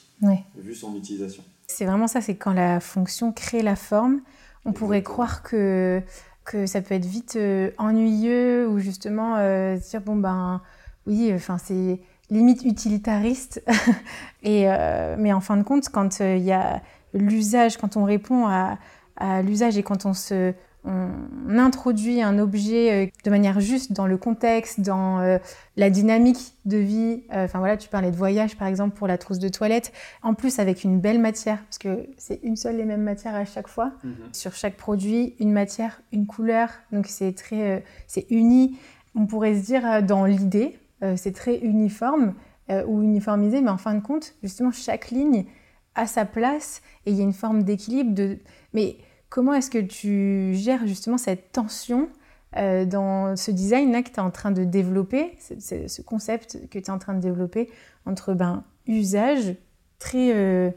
[0.56, 1.42] vu son utilisation.
[1.66, 4.20] C'est vraiment ça, c'est quand la fonction crée la forme,
[4.64, 6.02] on pourrait croire que,
[6.44, 10.60] que ça peut être vite euh, ennuyeux ou justement euh, dire bon ben
[11.06, 13.62] oui, enfin c'est limite utilitariste.
[14.42, 16.82] Et, euh, mais en fin de compte, quand il y a
[17.12, 18.78] l'usage, quand on répond à,
[19.16, 24.06] à l'usage et quand on se on introduit un objet euh, de manière juste dans
[24.06, 25.38] le contexte, dans euh,
[25.76, 27.22] la dynamique de vie.
[27.32, 29.92] Euh, enfin voilà, tu parlais de voyage par exemple pour la trousse de toilette.
[30.22, 33.44] En plus avec une belle matière, parce que c'est une seule et même matière à
[33.44, 33.92] chaque fois.
[34.04, 34.14] Mhm.
[34.32, 36.70] Sur chaque produit, une matière, une couleur.
[36.92, 38.78] Donc c'est très, c'est uni.
[39.14, 40.78] On pourrait se dire dans l'idée,
[41.16, 42.34] c'est très uniforme
[42.68, 45.46] ou uniformisé, mais en fin de compte, justement chaque ligne
[45.94, 48.14] a sa place et il y a une forme d'équilibre.
[48.14, 48.38] De...
[48.74, 48.98] Mais
[49.30, 52.10] Comment est-ce que tu gères justement cette tension
[52.56, 56.86] euh, dans ce design-là que tu es en train de développer, ce concept que tu
[56.86, 57.70] es en train de développer
[58.06, 59.54] entre ben, usage
[60.00, 60.70] très euh,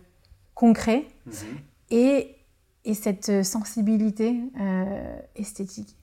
[0.53, 1.33] concret mhm.
[1.89, 2.35] et,
[2.85, 5.97] et, cette sensibilité euh, esthétique?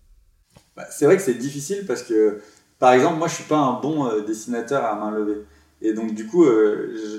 [0.74, 2.42] Bah, C'est vrai que c'est difficile parce que,
[2.80, 5.44] par exemple, moi je suis pas un bon dessinateur à main levée.
[5.80, 6.44] Et donc du coup,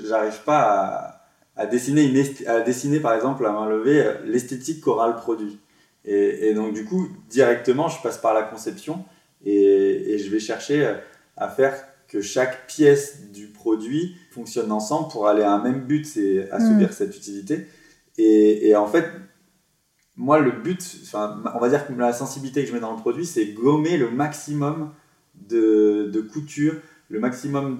[0.04, 1.22] j'arrive pas à
[1.56, 5.58] à dessiner, une à dessiner par exemple à main levée euh, l'esthétique qu'aura le produit.
[6.04, 9.04] Et, et, donc du coup, directement, je passe par la conception
[9.44, 10.94] et, et, je vais chercher euh,
[11.36, 11.74] à faire
[12.08, 16.88] que chaque pièce du produit fonctionne ensemble pour aller à un même but, c'est assouvir
[16.88, 16.92] mm.
[16.92, 17.66] cette utilité.
[18.18, 19.06] Et, et, en fait,
[20.16, 23.24] moi, le but, on va dire que la sensibilité que je mets dans le produit,
[23.24, 24.92] c'est gommer le maximum
[25.48, 26.74] de, de couture,
[27.08, 27.78] le maximum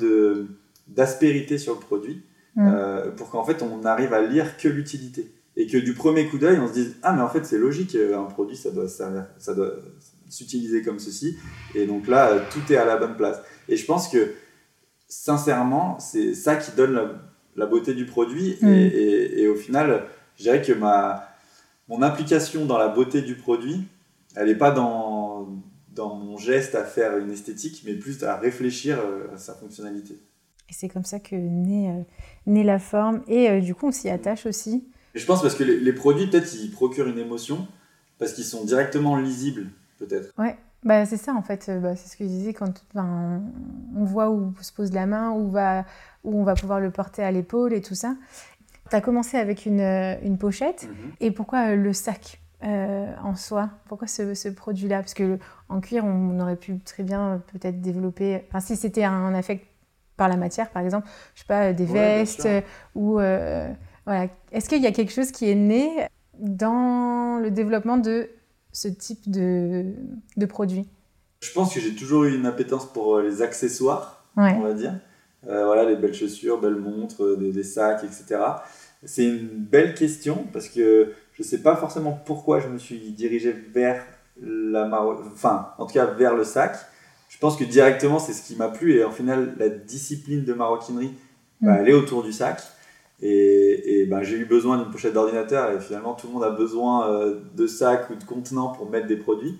[0.89, 2.23] d'aspérité sur le produit
[2.55, 2.69] Mm.
[2.69, 5.33] Euh, pour qu'en fait on arrive à lire que l'utilité.
[5.57, 7.95] Et que du premier coup d'œil, on se dise Ah, mais en fait, c'est logique,
[7.95, 9.73] euh, un produit, ça doit, ça doit
[10.31, 11.37] s'utiliser comme ceci.
[11.75, 13.39] Et donc là, euh, tout est à la bonne place.
[13.69, 14.33] Et je pense que,
[15.09, 16.99] sincèrement, c'est ça qui donne
[17.55, 18.57] la, beauté du produit.
[18.63, 18.69] Mm.
[18.69, 21.29] Et, et, au final, je dirais que ma,
[21.87, 23.85] mon implication dans la beauté du produit,
[24.35, 25.12] elle n'est pas dans,
[25.95, 28.99] dans mon geste à faire une esthétique, mais plus à réfléchir
[29.35, 30.15] à sa fonctionnalité.
[30.69, 32.07] Et c'est comme ça que naît,
[32.47, 33.23] la forme.
[33.29, 34.89] Et du coup, on s'y attache aussi.
[35.15, 37.69] Et je pense parce que les, les produits, peut-être, ils procurent une émotion,
[38.19, 39.67] parce qu'ils sont directement lisibles,
[39.99, 40.33] peut-être.
[40.39, 44.31] Ouais, bah, c'est ça en fait, bah, c'est ce que je disais quand on voit
[44.31, 45.85] où se pose la main, où, va,
[46.25, 48.17] où on va pouvoir le porter à l'épaule et tout ça.
[48.91, 51.13] Tu as commencé avec une, une pochette, mhm.
[51.21, 52.42] et pourquoi euh, le sac?
[52.65, 54.99] Euh, en soi Pourquoi ce, ce produit-là?
[55.01, 59.05] Parce que en cuir, on aurait pu très bien euh, peut-être développer, enfin si c'était
[59.05, 59.67] un affect
[60.17, 62.49] par la matière par exemple, je sais pas, des vestes,
[62.95, 63.19] ou
[64.05, 64.27] voilà.
[64.51, 68.29] Est-ce qu'il y a quelque chose qui est né dans le développement de
[68.73, 69.95] ce type de,
[70.37, 70.89] de produit?
[71.43, 74.95] Je pense que j'ai toujours eu une appétence pour euh, les accessoires, on va dire.
[75.49, 78.41] Euh, voilà, les belles chaussures, belles montres, euh, des, sacs, etc.
[79.05, 81.13] C'est une belle question parce que
[81.43, 84.05] je ne sais pas forcément pourquoi je me suis dirigé vers
[84.41, 84.89] la
[85.33, 86.77] enfin, en tout cas vers le sac.
[87.29, 90.53] Je pense que directement c'est ce qui m'a plu et en final la discipline de
[90.53, 91.13] maroquinerie,
[91.61, 91.77] bah, mm.
[91.81, 92.63] elle est autour du sac.
[93.25, 97.09] Et, ben, j'ai eu besoin d'une pochette d'ordinateur et finalement tout le monde a besoin
[97.09, 99.59] euh, de sacs ou de contenants pour mettre des produits.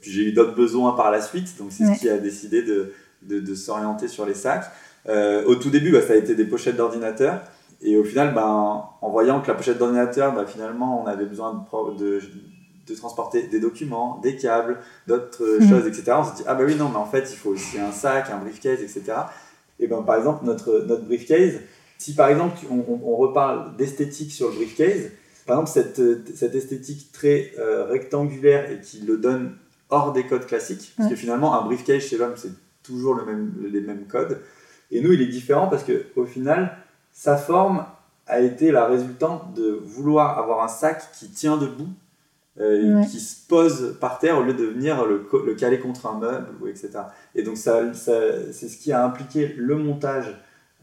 [0.00, 2.92] Puis j'ai eu d'autres besoins par la suite, donc c'est ce qui a décidé de,
[3.22, 4.64] de, s'orienter sur les sacs.
[5.08, 7.42] Euh, au tout début, bah, ça a été des pochettes d'ordinateur.
[7.80, 11.66] Et au final, ben, en voyant que la pochette d'ordinateur, ben, finalement, on avait besoin
[11.96, 12.20] de,
[12.86, 15.68] de, transporter des documents, des câbles, d'autres mmh.
[15.68, 16.12] choses, etc.
[16.16, 18.30] On s'est dit, ah bah oui, non, mais en fait, il faut aussi un sac,
[18.30, 19.12] un briefcase, etc.
[19.78, 21.60] Et ben, par exemple, notre, notre briefcase,
[21.98, 25.10] si par exemple on, reparle d'esthétique sur le briefcase,
[25.46, 29.56] par exemple cette, cette esthétique très euh, rectangulaire et qui le donne
[29.90, 33.52] hors des codes classiques, parce que finalement un briefcase chez l'homme c'est toujours le même,
[33.72, 34.40] les mêmes codes,
[34.90, 36.76] et nous il est différent parce qu'au final
[37.18, 37.84] sa forme
[38.28, 41.88] a été la résultante de vouloir avoir un sac qui tient debout,
[42.60, 46.16] euh, qui se pose par terre au lieu de venir le, le caler contre un
[46.16, 46.90] meuble, etc.
[47.34, 48.12] Et donc ça, ça
[48.52, 50.32] c'est ce qui a impliqué le montage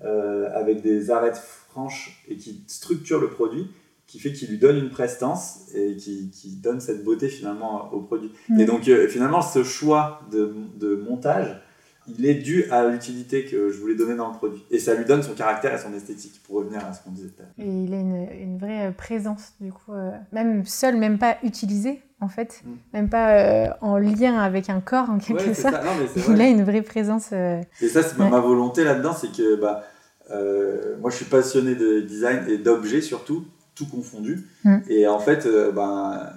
[0.03, 3.71] euh, avec des arêtes franches et qui structure le produit,
[4.05, 8.01] qui fait qu'il lui donne une prestance et qui, qui, donne cette beauté finalement au
[8.01, 8.33] produit.
[8.59, 11.61] Et donc euh, finalement, ce choix de, de, montage,
[12.07, 14.63] il est dû à l'utilité que je voulais donner dans le produit.
[14.71, 17.29] Et ça lui donne son caractère et son esthétique, pour revenir à ce qu'on disait
[17.29, 17.69] tout à l'heure.
[17.69, 22.01] Et il a une, une, vraie présence, du coup, euh, même seul, même pas utilisé,
[22.21, 22.69] en fait, mm.
[22.93, 25.75] même pas en lien avec un corps, en quelque sorte.
[26.29, 27.31] il a une vraie présence.
[27.31, 29.55] Et ça, c'est ma volonté là-dedans, c'est que...
[29.55, 29.83] Bah,
[30.31, 34.47] euh, moi, je suis passionné de design et d'objets surtout, tout confondu.
[34.63, 34.77] Mm.
[34.89, 36.31] Et en fait, euh, ben,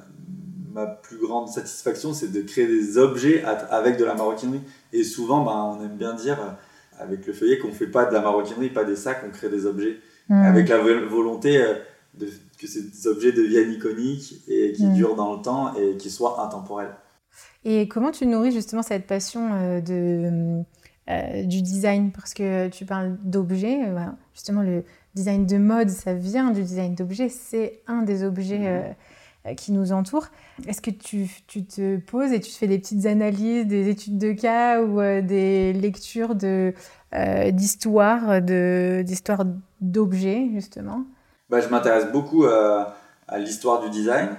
[0.72, 4.62] ma plus grande satisfaction, c'est de créer des objets avec de la maroquinerie.
[4.92, 8.12] Et souvent, ben, on aime bien dire euh, avec le feuillet qu'on fait pas de
[8.12, 10.44] la maroquinerie, pas des sacs, on crée des objets mm.
[10.44, 11.58] avec la volonté
[12.14, 12.26] de,
[12.58, 14.94] que ces objets deviennent iconiques et qui mm.
[14.94, 16.94] durent dans le temps et qui soient intemporels.
[17.64, 20.64] Et comment tu nourris justement cette passion de
[21.10, 23.80] euh, du design, parce que tu parles d'objets.
[23.86, 23.98] Euh,
[24.34, 27.30] justement, le design de mode, ça vient du design d'objets.
[27.30, 28.94] C'est un des objets mhm.
[29.48, 30.28] Euh, qui nous entourent.
[30.66, 34.82] Est-ce que tu, te poses et tu fais des petites analyses, des études de cas
[34.82, 36.72] ou des lectures de,
[37.12, 37.50] de,
[39.02, 39.44] d'histoire
[39.80, 41.04] d'objets, justement?
[41.48, 42.96] Bah, Je m'intéresse beaucoup à,
[43.36, 44.30] l'histoire du design,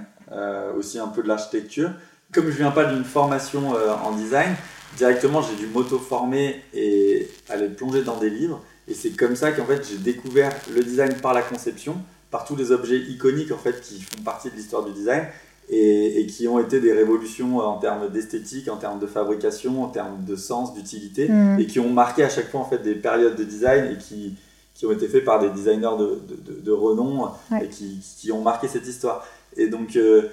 [0.78, 1.92] aussi un peu de l'architecture.
[2.34, 4.56] Comme je viens pas d'une formation en design,
[4.98, 8.62] directement, j'ai dû m'auto-former et aller plonger dans des livres.
[8.88, 11.96] Et c'est comme ça qu'en fait, j'ai découvert le design par la conception,
[12.32, 15.26] par tous les objets iconiques en fait qui font partie de l'histoire du design
[15.72, 20.26] et, qui ont été des révolutions en termes d'esthétique, en termes de fabrication, en termes
[20.26, 21.60] de sens, d'utilité, mm.
[21.60, 24.36] et qui ont marqué à chaque fois en fait des périodes de design et qui,
[24.74, 27.30] qui ont été faits par des designers de, de, de, renom
[27.62, 29.26] et qui, qui, ont marqué cette histoire.
[29.58, 30.30] Et donc, euh,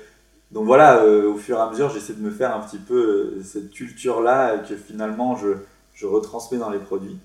[0.53, 2.95] donc voilà, euh, au fur et à mesure, j'essaie de me faire un petit peu
[3.39, 5.49] euh, cette culture-là que finalement je,
[5.97, 7.19] je, retransmets dans les produits.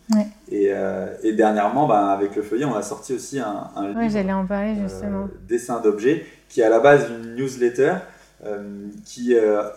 [0.50, 4.10] Et, euh, et, dernièrement, ben, avec le feuillet, on a sorti aussi un, un livre,
[4.10, 5.28] j'allais en parler justement.
[5.48, 7.96] dessin d'objets, qui est à la base une newsletter
[9.06, 9.36] qui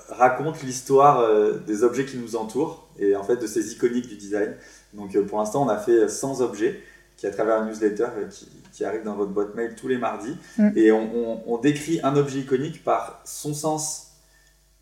[0.09, 1.22] raconte l'histoire
[1.66, 4.54] des objets qui nous entourent et en fait de ces iconiques du design.
[4.94, 6.80] Donc pour l'instant, on a fait 100 objets
[7.16, 10.37] qui à travers une newsletter qui, qui arrive dans votre boîte mail tous les mardis.
[10.59, 10.70] Mm.
[10.76, 14.09] Et on, décrit un objet iconique par son sens,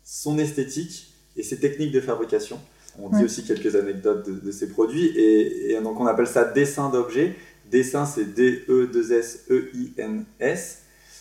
[0.03, 2.59] son esthétique et ses techniques de fabrication.
[2.99, 5.07] On dit aussi quelques anecdotes de, ces produits.
[5.17, 7.35] Et, donc on appelle ça dessin d'objet.
[7.71, 9.49] Dessin, c'est D-E-2-S-E-I-N-S.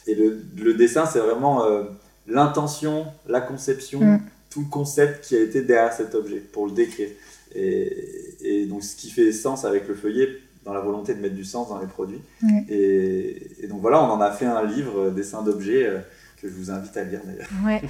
[0.07, 1.85] Et le, dessin, c'est vraiment euh,
[2.27, 4.21] l'intention, la conception, mm.
[4.51, 7.09] tout le concept qui a été derrière cet objet pour le décrire.
[7.55, 10.29] Et, et, donc ce qui fait sens avec le feuillet
[10.65, 12.21] dans la volonté de mettre du sens dans les produits.
[12.69, 15.99] Et, donc voilà, on en a fait un livre, euh, dessin d'objets, euh,
[16.41, 17.49] que je vous invite à lire d'ailleurs.
[17.65, 17.83] Ouais.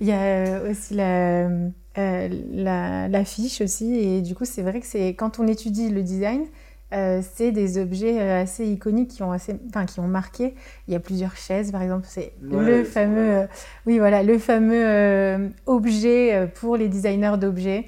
[0.00, 1.48] Il y a aussi la,
[1.96, 3.94] l'affiche aussi.
[3.96, 6.46] Et du coup, c'est vrai que c'est quand on étudie le design,
[6.92, 10.54] euh, c'est des objets euh, assez iconiques qui ont, assez, enfin, qui ont marqué.
[10.88, 12.06] Il y a plusieurs chaises, par exemple.
[12.06, 13.46] C'est le fameux, euh,
[13.86, 17.86] oui, voilà, le fameux objet pour les designers d'objets.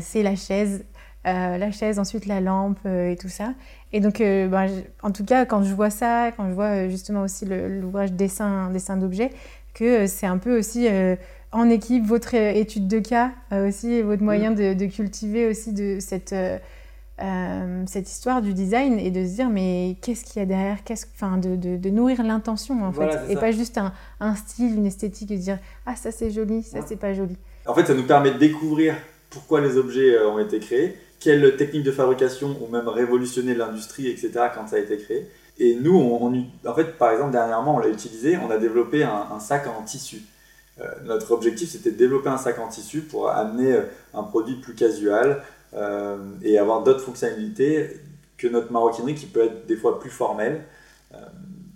[0.00, 0.84] c'est la chaise.
[1.24, 3.54] la chaise, ensuite la lampe et tout ça.
[3.92, 4.68] Et donc, ben,
[5.02, 8.96] en tout cas, quand je vois ça, quand je vois justement aussi l'ouvrage dessin, dessin
[8.96, 9.30] d'objets,
[9.74, 10.88] que c'est un peu aussi
[11.52, 14.54] en équipe votre étude de cas aussi, votre moyen mm.
[14.54, 16.34] de, de, cultiver aussi de cette
[17.22, 20.82] euh, cette histoire du design et de se dire mais qu'est-ce qu'il y a derrière?
[20.82, 24.86] Qu'est-ce, enfin, de, de, nourrir l'intention en fait et pas juste un, un, style, une
[24.86, 27.36] esthétique et de dire ah ça c'est joli, ça c'est pas joli.
[27.66, 28.96] En fait ça nous permet de découvrir
[29.30, 34.08] pourquoi les objets euh, ont été créés, quelles techniques de fabrication ont même révolutionné l'industrie
[34.08, 35.28] etc quand ça a été créé.
[35.58, 36.32] Et nous, on,
[36.66, 40.22] en fait, par exemple, dernièrement, on l'a utilisé, on a développé un, sac en tissu.
[40.80, 43.78] Euh, notre objectif, c'était de développer un sac en tissu pour amener
[44.14, 45.42] un produit plus casual,
[45.74, 48.00] euh, et avoir d'autres fonctionnalités
[48.36, 50.64] que notre maroquinerie qui peut être des fois plus formelle.
[51.14, 51.16] Euh,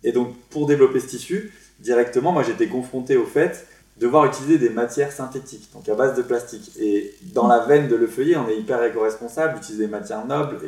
[0.05, 4.59] et donc pour développer ce tissu, directement, moi j'étais confronté au fait de devoir utiliser
[4.59, 6.73] des matières synthétiques, donc à base de plastique.
[6.79, 10.59] Et dans la veine de Le Feuillet, on est hyper éco-responsable, utiliser des matières nobles,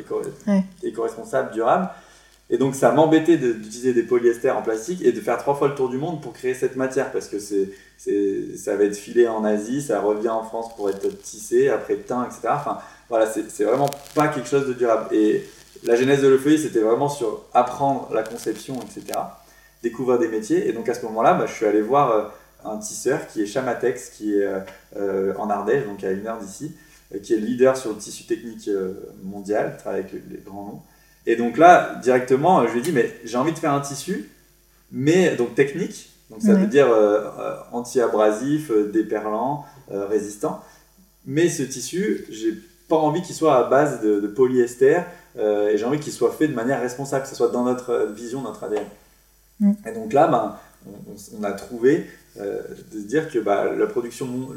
[0.81, 1.89] éco-responsables, durables.
[2.49, 5.75] Et donc ça m'embêtait d'utiliser des polyesters en plastique et de faire trois fois le
[5.75, 9.43] tour du monde pour créer cette matière parce que c'est, ça va être filé en
[9.43, 12.47] Asie, ça revient en France pour être tissé, après teint, etc.
[12.51, 15.13] Enfin, voilà, c'est vraiment pas quelque chose de durable.
[15.13, 15.43] Et
[15.83, 19.19] la genèse de Le Feuillet, c'était vraiment sur apprendre la conception, etc.
[19.83, 20.67] Découvrir des métiers.
[20.67, 22.23] Et donc à ce moment-là, bah, je suis allé voir euh,
[22.65, 24.59] un tisseur qui est Chamatex, qui est euh,
[24.97, 26.75] euh, en Ardèche, donc à une heure d'ici,
[27.23, 28.69] qui est leader sur le tissu technique
[29.23, 30.81] mondial, travaille avec les grands noms.
[31.25, 34.29] Et donc là, directement, je lui ai dit, mais j'ai envie de faire un tissu,
[34.91, 36.87] mais donc technique, donc ça veut dire
[37.71, 40.61] anti-abrasif, déperlant, résistant.
[41.25, 42.53] Mais ce tissu, j'ai
[42.89, 45.01] pas envie qu'il soit à base de, polyester
[45.37, 48.11] euh, et j'ai envie qu'il soit fait de manière responsable, que ce soit dans notre
[48.13, 48.83] vision, notre ADN.
[49.59, 49.73] Mm.
[49.85, 50.55] Et donc là, ben,
[51.39, 52.07] on, a trouvé
[52.39, 52.61] euh,
[52.91, 54.49] de se dire que bah, la, production,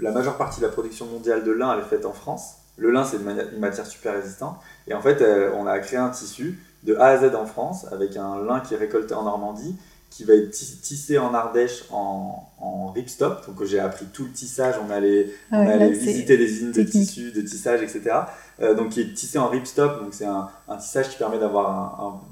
[0.00, 2.56] la majeure partie de la production mondiale de lin, elle est faite en France.
[2.76, 4.58] Le lin, c'est une, matière super résistante.
[4.88, 7.86] Et en fait, euh, on a créé un tissu de A à Z en France
[7.92, 9.76] avec un lin qui est récolté en Normandie
[10.16, 13.46] qui va être tissé en Ardèche en, en ripstop.
[13.46, 16.82] Donc j'ai appris tout le tissage, on allait, ah on allait visiter des usines de
[16.84, 18.16] tissus, de tissage, etc.
[18.62, 22.22] Euh, donc qui est tissé en ripstop, donc c'est un, un, tissage qui permet d'avoir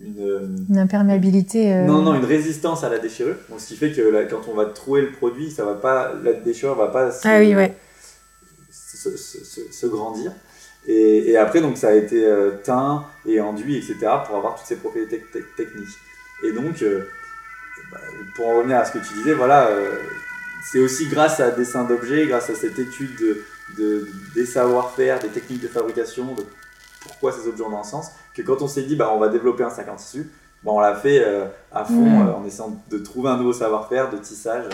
[0.00, 1.72] une, une, imperméabilité.
[1.72, 3.36] Euh, non, non, une résistance à la déchirure.
[3.48, 6.32] Donc, ce qui fait que quand on va trouer le produit, ça va pas, la
[6.32, 7.76] déchirure va pas se, ah oui, ouais.
[8.72, 10.32] se, se, grandir.
[10.88, 13.94] Et, et, après, donc, ça a été euh, teint et enduit, etc.,
[14.26, 15.22] pour avoir toutes ces propriétés
[15.56, 15.96] techniques.
[16.42, 16.82] Et donc,
[18.34, 19.96] pour en revenir à ce que tu disais, voilà, euh,
[20.62, 23.16] c'est aussi grâce à dessin d'objets, grâce à cette étude
[23.78, 26.44] de, des savoir-faire, des techniques de fabrication, de
[27.00, 29.64] pourquoi ces objets ont un sens, que quand on s'est dit bah, on va développer
[29.64, 30.30] un sac en tissu,
[30.62, 32.28] bah, on l'a fait euh, à fond mmh.
[32.28, 34.66] euh, en essayant de trouver un nouveau savoir-faire, de tissage.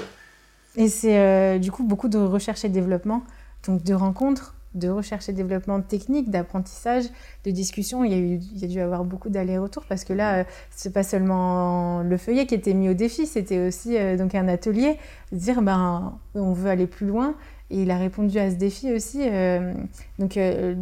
[0.75, 3.23] Et c'est du coup beaucoup de recherche et développement,
[3.67, 7.05] donc de rencontres de recherche et développement technique, d'apprentissage,
[7.45, 8.05] de discussion.
[8.05, 10.93] Il y, a eu, il y a dû avoir beaucoup d'allers-retours parce que là, c'est
[10.93, 14.99] pas seulement le feuillet qui était mis au défi, c'était aussi euh, donc un atelier,
[15.33, 17.35] dire ben on veut aller plus loin.
[17.69, 19.23] Et il a répondu à ce défi aussi.
[19.23, 19.73] Euh,
[20.21, 20.77] donc euh,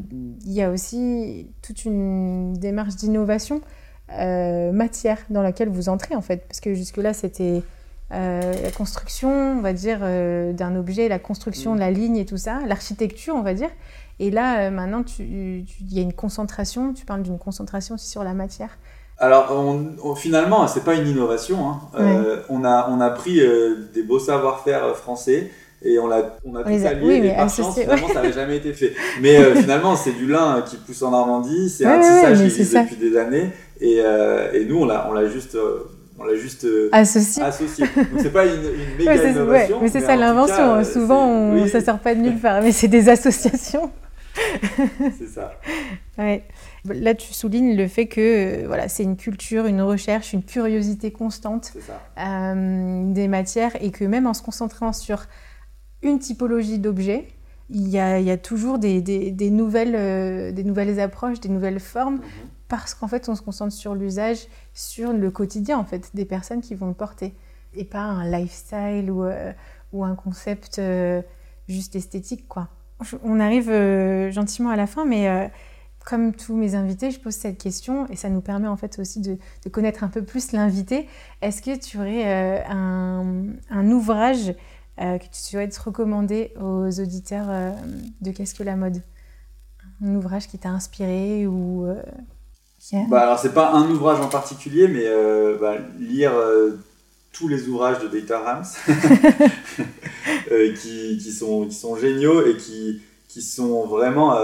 [0.44, 3.60] il y a aussi toute une démarche d'innovation
[4.10, 7.62] matière dans laquelle vous entrez en fait, parce que jusque là c'était
[8.10, 12.60] la construction, on va dire, d'un objet, la construction de la ligne et tout ça,
[12.66, 13.70] l'architecture, on va dire.
[14.20, 18.22] Et là, euh, maintenant, il y a une concentration, tu parles d'une concentration aussi sur
[18.22, 18.78] la matière.
[19.18, 21.68] Alors, on, finalement, c'est pas une innovation.
[21.68, 21.80] Hein.
[21.98, 25.50] Euh, on, a, on a pris euh, des beaux savoir-faire français
[25.82, 28.72] et on a, on a tout allié, mais par chance, finalement, ça n'avait jamais été
[28.72, 28.94] fait.
[29.20, 32.96] Mais finalement, c'est du lin qui pousse en Normandie, c'est un tissage qui existe depuis
[32.96, 35.58] des années, et, et nous, on l'a juste
[36.18, 37.42] on l'a juste associé.
[37.42, 37.86] associé.
[37.96, 39.78] Donc c'est pas une, une méga innovation.
[39.82, 40.84] mais c'est ça l'invention.
[40.84, 43.90] Souvent, on, ça sort pas de nulle part, mais c'est des associations.
[45.18, 45.52] c'est ça.
[46.86, 48.20] Là, tu soulignes le fait que
[48.64, 51.72] euh, voilà, c'est une culture, une recherche, une curiosité constante
[52.18, 55.24] euh, des matières et que même en se concentrant sur
[56.02, 57.28] une typologie d'objets,
[57.70, 61.48] il y, a, il y a, toujours des, des, nouvelles, euh, des nouvelles approches, des
[61.48, 62.22] nouvelles formes, mhm.
[62.76, 66.60] Parce qu'en fait, on se concentre sur l'usage, sur le quotidien en fait, des personnes
[66.60, 67.34] qui vont le porter,
[67.74, 69.24] et pas un lifestyle ou,
[69.92, 70.80] ou un concept
[71.68, 72.68] juste esthétique, quoi.
[73.22, 75.46] On arrive euh, gentiment à la fin, mais euh,
[76.04, 79.20] comme tous mes invités, je pose cette question et ça nous permet en fait aussi
[79.20, 79.38] de,
[79.70, 81.08] connaître un peu plus l'invité.
[81.42, 84.54] Est-ce que tu aurais euh, un, ouvrage
[84.96, 87.74] que tu souhaites recommander aux auditeurs
[88.20, 89.02] de Qu'est-ce que la mode?
[90.00, 91.88] Un ouvrage qui t'a inspiré ou
[93.08, 95.04] bah, alors c'est pas un ouvrage en particulier, mais
[95.60, 96.32] bah, lire
[97.32, 98.64] tous les ouvrages de Data Rams
[100.80, 104.38] qui, qui, sont, qui sont géniaux et qui, qui sont vraiment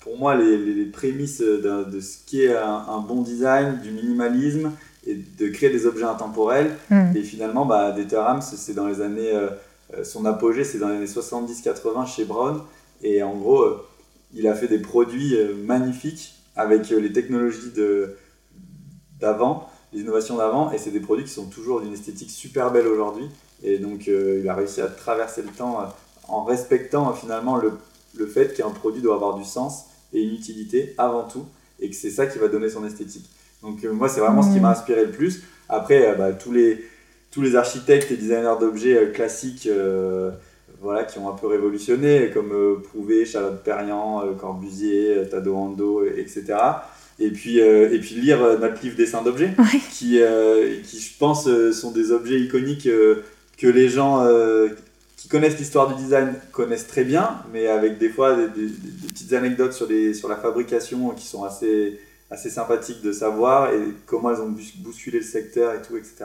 [0.00, 4.72] pour moi les, les prémices de, ce qu'est un, un, bon design, du minimalisme
[5.06, 6.76] et de créer des objets intemporels.
[6.90, 7.14] Hmm.
[7.14, 9.32] Et finalement, bah, Rams, c'est dans les années.
[9.32, 9.48] Euh,
[9.96, 12.60] euh, son apogée, c'est dans les années 70-80 chez Brown.
[13.02, 13.86] Et en gros, euh,
[14.34, 17.72] il a fait des produits magnifiques avec les technologies
[19.20, 20.72] d'avant, les innovations d'avant.
[20.72, 23.28] Et c'est des produits qui sont toujours d'une esthétique super belle aujourd'hui.
[23.62, 25.78] Et donc, il a réussi à traverser le temps
[26.28, 27.72] en respectant finalement le,
[28.16, 31.46] le fait qu'un produit doit avoir du sens et une utilité avant tout,
[31.78, 33.28] et que c'est ça qui va donner son esthétique.
[33.62, 35.42] Donc euh, moi, c'est vraiment ce qui m'a inspiré le plus.
[35.68, 36.84] Après, euh, bah, tous, les,
[37.30, 39.68] tous les architectes et designers d'objets euh, classiques
[40.80, 46.54] voilà, qui ont un peu révolutionné, comme Prouvé, Charlotte Perriand, Corbusier, Tado Ando, etc.
[47.18, 49.52] Et puis, et puis lire notre livre Dessin d'objets,
[49.92, 50.20] qui,
[50.84, 52.88] qui, je pense, sont des objets iconiques
[53.58, 54.26] que les gens
[55.20, 58.68] qui connaissent l'histoire du design connaissent très bien, mais avec des fois des,
[59.08, 63.82] petites anecdotes sur, les, sur la fabrication qui sont assez, assez sympathiques de savoir et
[64.06, 66.24] comment elles ont bousculé le secteur et tout, etc.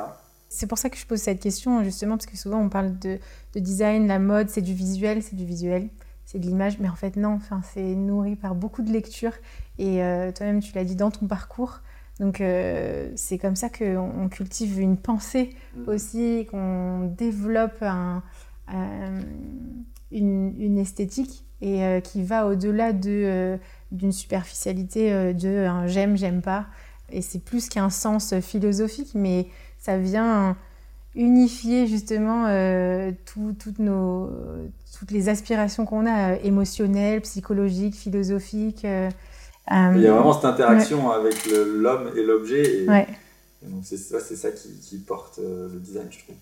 [0.56, 3.20] C'est pour ça que je pose cette question, justement, parce que souvent on parle de,
[3.54, 5.90] de design, la mode, c'est du visuel, c'est du visuel,
[6.26, 9.34] c'est de l'image, mais en fait non, enfin, c'est nourri par beaucoup de lectures
[9.78, 11.82] et euh, toi-même tu l'as dit dans ton parcours.
[12.20, 15.90] Donc euh, c'est comme ça qu'on cultive une pensée mmh.
[15.90, 18.24] aussi, qu'on développe un,
[18.74, 19.22] euh,
[20.12, 23.60] une, une, esthétique et euh, qui va au-delà de,
[23.92, 26.68] d'une superficialité de un j'aime, j'aime pas.
[27.12, 29.48] Et c'est plus qu'un sens philosophique, mais
[29.86, 30.56] ça vient
[31.16, 32.46] unifier justement
[33.26, 34.30] toutes, nos,
[34.98, 38.84] toutes les aspirations qu'on a, émotionnelles, psychologiques, philosophiques.
[38.84, 42.84] Il y a vraiment cette interaction avec l'homme et l'objet.
[42.84, 46.36] Et, donc c'est ça, c'est ça qui, qui porte le design, je trouve.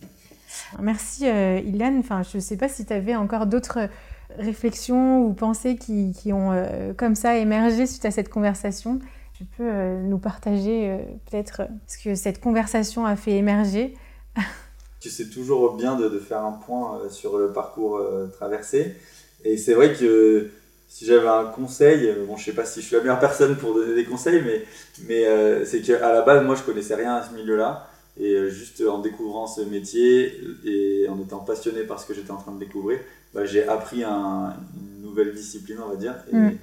[0.79, 1.97] Merci euh, Ilan.
[1.99, 3.89] Enfin, je ne sais pas si tu avais encore d'autres
[4.37, 8.99] réflexions ou pensées qui, qui ont euh, comme ça émergé suite à cette conversation.
[9.33, 10.97] Tu peux euh, nous partager
[11.29, 13.95] peut-être ce que cette conversation a fait émerger.
[14.99, 18.01] tu sais toujours bien de, de faire un point sur le parcours
[18.33, 18.95] traversé.
[19.43, 20.49] Et c'est vrai que
[20.87, 23.73] si j'avais un conseil, bon, je sais pas si je suis la meilleure personne pour
[23.73, 24.63] donner des conseils, mais,
[25.07, 27.89] mais c'est qu'à la base, moi, je connaissais rien à ce milieu-là.
[28.19, 32.31] Et euh, juste en découvrant ce métier et en étant passionné par ce que j'étais
[32.31, 32.99] en train de découvrir,
[33.33, 36.15] bah, j'ai appris un, une nouvelle discipline, on va dire.
[36.31, 36.57] Et, mm.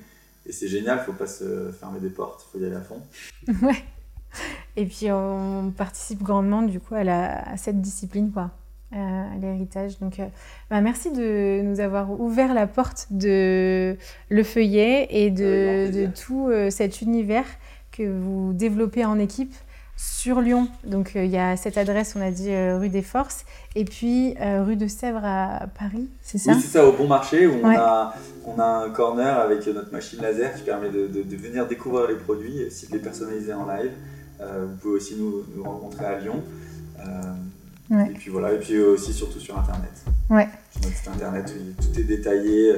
[0.50, 2.74] Et c'est génial, il ne faut pas se fermer des portes, il faut y aller
[2.74, 3.00] à fond.
[3.62, 3.84] Ouais.
[4.76, 8.50] Et puis on participe grandement du coup à, la, à cette discipline, quoi,
[8.92, 10.00] à l'héritage.
[10.00, 10.26] Donc euh,
[10.68, 13.96] bah, merci de nous avoir ouvert la porte de
[14.28, 17.46] le feuillet et de, de tout euh, cet univers
[17.92, 19.54] que vous développez en équipe
[20.00, 20.68] sur Lyon.
[20.84, 23.84] Donc euh, il y a cette adresse, on a dit euh, rue des Forces, et
[23.84, 26.52] puis euh, rue de Sèvres à Paris, c'est ça?
[26.52, 28.14] Oui, c'est ça, au Bon Marché, où on, a,
[28.46, 32.16] on a un corner avec notre machine laser qui permet de, de, venir découvrir les
[32.16, 33.92] produits, si de les personnaliser en live.
[34.40, 36.42] vous pouvez aussi nous, nous, rencontrer à Lyon.
[37.90, 39.90] Et puis voilà, et puis aussi surtout sur Internet.
[40.30, 40.48] Ouais.
[40.70, 42.74] Sur notre site Internet, où tout est détaillé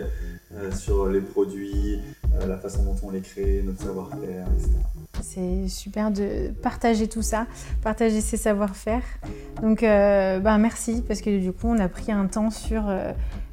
[0.74, 2.00] sur les produits,
[2.46, 4.70] la façon dont on les crée, notre savoir-faire, etc.
[5.20, 7.46] C'est super de partager tout ça,
[7.82, 9.02] partager ses savoir-faire.
[9.60, 13.12] Donc, euh, ben merci parce que du coup, on a pris un temps sur, euh,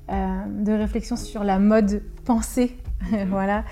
[0.09, 2.77] euh, de réflexion sur la mode pensée,
[3.27, 3.63] voilà,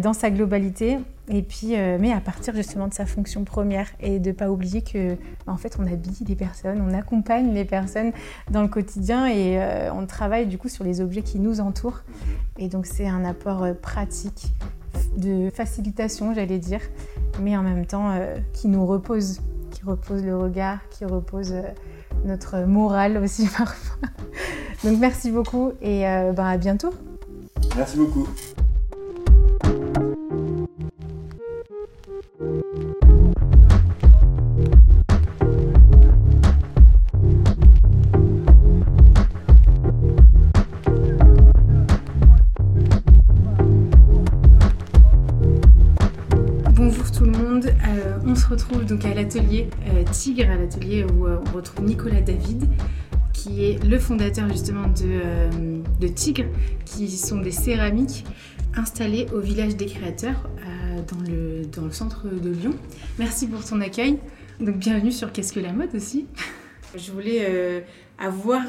[0.00, 0.98] dans sa globalité.
[1.28, 5.14] Et puis, mais à partir justement de sa fonction première et de pas oublier que,
[5.46, 8.12] ben, en fait, on habille les personnes, on accompagne les personnes
[8.50, 9.58] dans le quotidien et
[9.94, 12.02] on travaille du coup sur les objets qui nous entourent.
[12.58, 14.52] Et donc, c'est un apport pratique
[15.16, 16.80] de facilitation, j'allais dire,
[17.40, 21.62] mais en même temps euh, qui nous repose, qui repose le regard, qui repose euh,
[22.24, 24.08] notre morale aussi parfois.
[24.84, 26.92] Donc merci beaucoup et euh, ben, à bientôt.
[27.76, 28.28] Merci beaucoup.
[48.56, 52.68] Donc à l'atelier euh, Tigre, à l'atelier où euh, on retrouve Nicolas David,
[53.32, 56.44] qui est le fondateur justement de, euh, de Tigre,
[56.84, 58.24] qui sont des céramiques
[58.74, 60.50] installées au village des créateurs
[61.08, 62.74] dans, le, dans le centre de Lyon.
[63.18, 64.18] Merci pour ton accueil.
[64.60, 66.26] Donc bienvenue sur Qu'est-ce que la mode aussi?
[66.94, 67.84] Je voulais
[68.18, 68.62] avoir,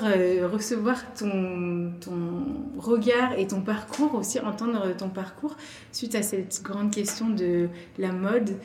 [0.51, 5.55] recevoir ton, ton regard et ton parcours, aussi entendre ton parcours
[5.91, 8.57] suite à cette grande question de la mode.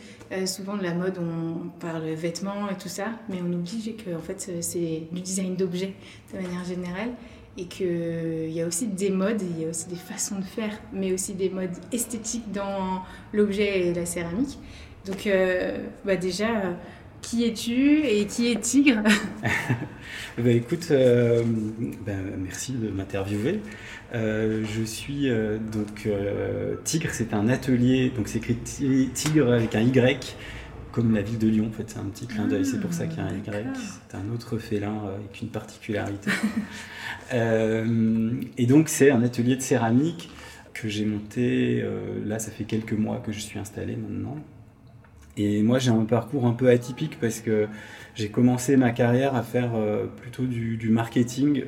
[0.47, 4.20] souvent de la mode, on parle vêtements et tout ça, mais on oublie que en
[4.20, 5.95] fait, c'est du design d'objets
[6.33, 7.11] de manière générale
[7.59, 10.79] et qu'il y a aussi des modes, il y a aussi des façons de faire,
[10.93, 13.03] mais aussi des modes esthétiques dans
[13.33, 14.59] l'objet et la céramique.
[15.05, 16.76] Donc euh, bah déjà,
[17.23, 19.03] qui es-tu et qui est Tigre
[20.39, 21.43] bah Écoute, euh,
[22.07, 23.61] bah, merci de m'interviewer.
[24.14, 25.29] Euh, je suis
[25.73, 26.09] donc
[26.85, 28.57] Tigre, c'est un atelier, donc c'est écrit
[29.14, 30.37] Tigre avec un Y
[30.99, 33.07] comme la ville de Lyon, en fait, c'est un petit clin d'œil, c'est pour ça
[33.07, 33.66] qu'il y a un Y.
[34.09, 36.31] C'est un autre félin avec une particularité.
[37.35, 40.31] Euh, et donc, c'est un atelier de céramique
[40.73, 44.37] que j'ai monté, euh, là, ça fait quelques mois que je suis installé maintenant.
[45.39, 47.68] Et moi, j'ai un parcours un peu atypique parce que
[48.14, 51.64] j'ai commencé ma carrière à faire euh, plutôt du, du marketing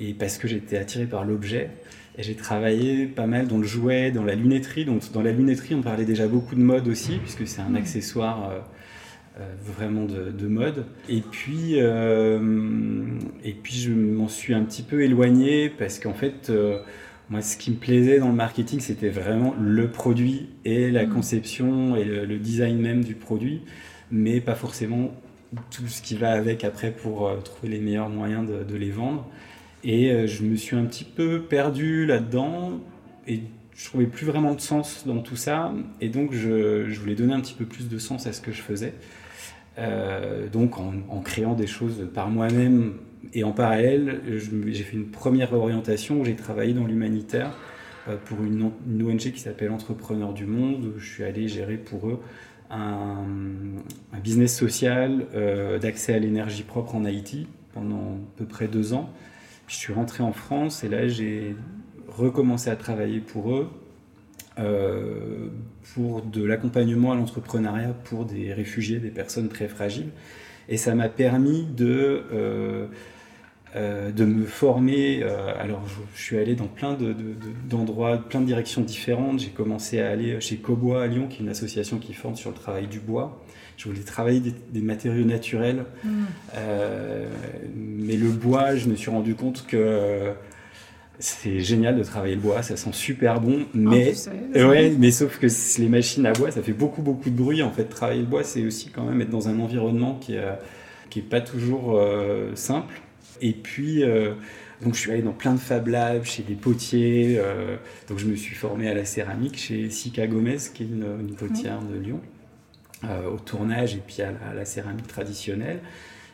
[0.00, 1.70] et parce que j'étais attiré par l'objet.
[2.16, 4.84] Et j'ai travaillé pas mal dans le jouet, dans la lunetterie.
[4.84, 8.50] Donc dans la lunetterie, on parlait déjà beaucoup de mode aussi, puisque c'est un accessoire
[8.50, 8.58] euh,
[9.40, 10.86] euh, vraiment de, mode.
[11.08, 16.52] Et puis, euh, et puis je m'en suis un petit peu éloigné parce qu'en fait,
[17.30, 21.10] moi, ce qui me plaisait dans le marketing, c'était vraiment le produit et la mmh.
[21.10, 23.62] conception et le, design même du produit,
[24.10, 25.12] mais pas forcément
[25.70, 29.26] tout ce qui va avec après pour trouver les meilleurs moyens de, de les vendre.
[29.84, 32.80] Et euh, je me suis un petit peu perdu là-dedans
[33.28, 33.42] et
[33.76, 35.72] je trouvais plus vraiment de sens dans tout ça.
[36.00, 38.50] Et donc je, je voulais donner un petit peu plus de sens à ce que
[38.50, 38.94] je faisais.
[39.78, 42.94] Euh, donc en, en, créant des choses par moi-même
[43.32, 47.56] et en parallèle, j'ai fait une première orientation où j'ai travaillé dans l'humanitaire
[48.08, 48.70] euh, pour une,
[49.02, 50.92] ONG qui s'appelle Entrepreneurs du Monde.
[50.98, 52.20] Je suis allé gérer pour eux
[52.70, 53.24] un,
[54.22, 59.10] business social euh, d'accès à l'énergie propre en Haïti pendant à peu près deux ans
[59.66, 61.56] je suis rentré en France et là, j'ai
[62.08, 63.68] recommencé à travailler pour eux,
[64.58, 65.48] euh,
[65.94, 70.10] pour de l'accompagnement à l'entrepreneuriat pour des réfugiés, des personnes très fragiles.
[70.68, 72.88] Et ça m'a permis de,
[73.76, 75.22] euh, de me former.
[75.58, 75.82] alors,
[76.14, 76.96] je, suis allé dans plein
[77.68, 79.40] d'endroits, de, plein de directions différentes.
[79.40, 82.50] J'ai commencé à aller chez Cobois à Lyon, qui est une association qui forme sur
[82.50, 83.40] le travail du bois
[83.76, 85.84] je voulais travailler des, matériaux naturels.
[86.04, 86.08] Mm.
[86.56, 87.26] Euh,
[87.76, 90.32] mais le bois, je me suis rendu compte que
[91.18, 94.14] c'est génial de travailler le bois, ça sent super bon, mais
[94.56, 95.46] ouais, mais sauf que
[95.78, 97.62] les machines à bois, ça fait beaucoup beaucoup de bruit.
[97.62, 100.44] En fait, travailler le bois, c'est aussi quand même être dans un environnement qui est,
[101.10, 103.00] qui est pas toujours euh, simple.
[103.40, 104.34] Et puis euh,
[104.82, 107.40] donc je suis allé dans plein de Fab Labs, chez des potiers.
[108.08, 111.80] donc je me suis formé à la céramique chez Sika Gomez, qui est une, potière
[111.80, 112.20] de Lyon.
[113.10, 115.80] Euh, au tournage et puis à la, céramique traditionnelle.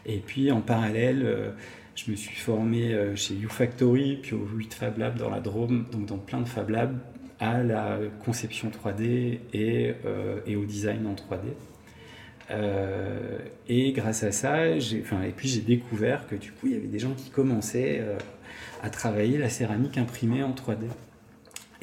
[0.06, 1.50] Et puis en parallèle, euh,
[1.96, 5.86] je me suis formé euh, chez YouFactory, puis au 8 Fab Lab dans la Drôme,
[5.90, 6.96] donc dans plein de Fab Labs,
[7.40, 9.94] à la conception 3D et,
[10.46, 11.54] et au design en 3D.
[13.68, 16.76] Et grâce à ça, j'ai, enfin, et puis j'ai découvert que du coup, il y
[16.76, 18.02] avait des gens qui commençaient
[18.82, 20.86] à travailler la céramique imprimée en 3D.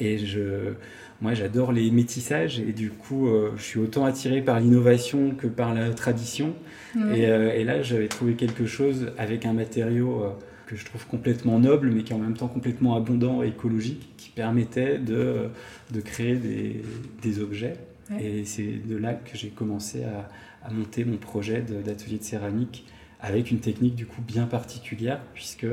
[0.00, 0.74] Et je,
[1.20, 5.48] moi, j'adore les métissages et du coup, euh, je suis autant attiré par l'innovation que
[5.48, 6.54] par la tradition.
[6.96, 10.28] Euh, et, là, j'avais trouvé quelque chose avec un matériau euh,
[10.66, 14.14] que je trouve complètement noble, mais qui est en même temps complètement abondant et écologique,
[14.16, 15.48] qui permettait de,
[15.90, 16.82] de créer des,
[17.22, 17.74] des objets.
[18.20, 20.28] Et c'est de là que j'ai commencé à,
[20.64, 22.86] à, monter mon projet d'atelier de, céramique
[23.20, 25.66] avec une technique du coup bien particulière, puisque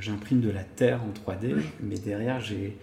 [0.00, 2.76] j'imprime de la terre en 3D, mais derrière j'ai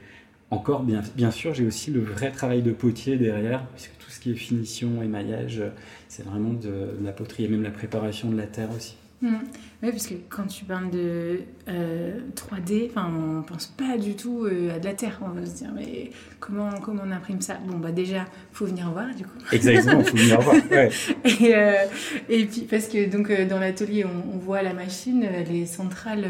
[0.52, 4.20] encore, bien, bien sûr, j'ai aussi le vrai travail de potier derrière, puisque tout ce
[4.20, 5.62] qui est finition, émaillage,
[6.08, 8.98] c'est vraiment de, de, la poterie et même la préparation de la terre aussi.
[9.22, 9.36] Mmh.
[9.84, 13.02] Oui, parce que quand tu parles de 3D, euh,
[13.40, 15.20] on pense pas du tout euh, à de la terre.
[15.22, 17.58] On va se dire, mais comment, comment on imprime ça?
[17.66, 19.38] Bon, bah déjà, faut venir voir du coup.
[19.52, 20.56] Exactement, faut venir voir.
[20.72, 20.90] Ouais.
[21.26, 21.86] et, euh,
[22.30, 26.26] et, puis, parce que donc, dans l'atelier, on, voit la machine, les centrales.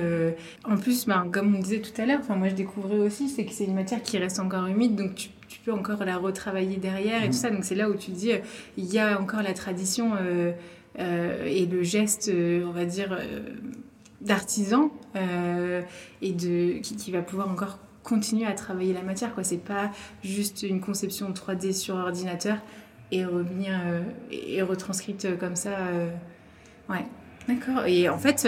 [0.64, 3.52] en plus, bah, comme on disait tout à l'heure, moi je découvrais aussi, c'est que
[3.52, 7.24] c'est une matière qui reste encore humide, donc tu, tu peux encore la retravailler derrière
[7.24, 7.32] et mmh.
[7.32, 7.50] tout ça.
[7.50, 8.32] Donc c'est là où tu dis,
[8.78, 10.14] il y a encore la tradition.
[10.20, 10.52] Euh,
[11.00, 13.42] et le geste, euh, on va dire, euh,
[14.22, 14.92] d'artisan
[16.22, 19.32] et de, qui, va pouvoir encore continuer à travailler la matière.
[19.42, 19.92] Ce n'est pas
[20.24, 22.58] juste une conception 3D sur ordinateur
[23.12, 23.74] et revenir
[24.30, 25.72] et retranscrite comme ça.
[26.90, 27.06] ouais.
[27.48, 27.86] D'accord.
[27.88, 28.48] Et en fait,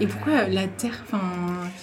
[0.00, 1.20] et pourquoi la terre Enfin,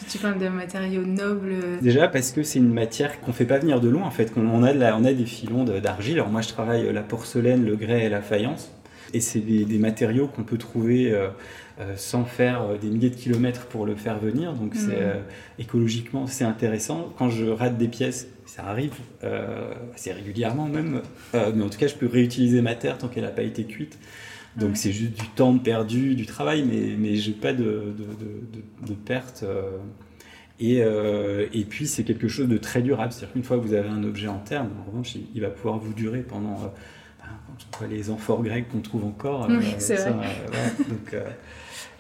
[0.10, 1.56] tu parles de matériaux nobles.
[1.82, 4.04] Déjà parce que c'est une matière qu'on fait pas venir de loin.
[4.04, 6.14] En fait, on a, on a des filons d'argile.
[6.14, 8.72] Alors moi, je travaille la porcelaine, le grès et la faïence.
[9.14, 11.16] Et c'est des, matériaux qu'on peut trouver
[11.96, 14.54] sans faire des milliers de kilomètres pour le faire venir.
[14.54, 15.22] Donc c'est
[15.60, 17.14] écologiquement c'est intéressant.
[17.18, 18.94] Quand je rate des pièces, ça arrive
[19.94, 21.04] assez régulièrement même,
[21.34, 24.00] mais en tout cas je peux réutiliser ma terre tant qu'elle n'a pas été cuite.
[24.56, 28.88] Donc c'est juste du temps perdu, du travail, mais, mais je n'ai pas de, de,
[28.88, 29.44] de, perte.
[29.44, 29.78] Euh.
[30.60, 33.12] Et, euh, et, puis c'est quelque chose de très durable.
[33.12, 35.80] C'est-à-dire qu'une fois que vous avez un objet en terre, en revanche, il, va pouvoir
[35.80, 36.68] vous durer pendant euh,
[37.90, 39.48] les amphores grecs qu'on trouve encore.
[39.50, 40.12] Oui, c'est vrai.
[40.90, 41.16] donc,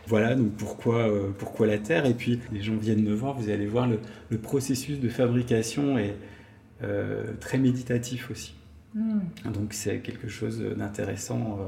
[0.07, 2.05] voilà, donc pourquoi, pourquoi la terre?
[2.05, 3.99] Et puis les gens viennent me voir, vous allez voir le,
[4.29, 6.15] le processus de fabrication est
[7.39, 8.55] très méditatif aussi.
[8.95, 9.21] Hmm.
[9.51, 11.59] Donc c'est quelque chose d'intéressant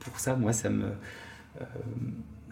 [0.00, 0.86] pour ça, moi, ça me,
[1.60, 1.64] euh,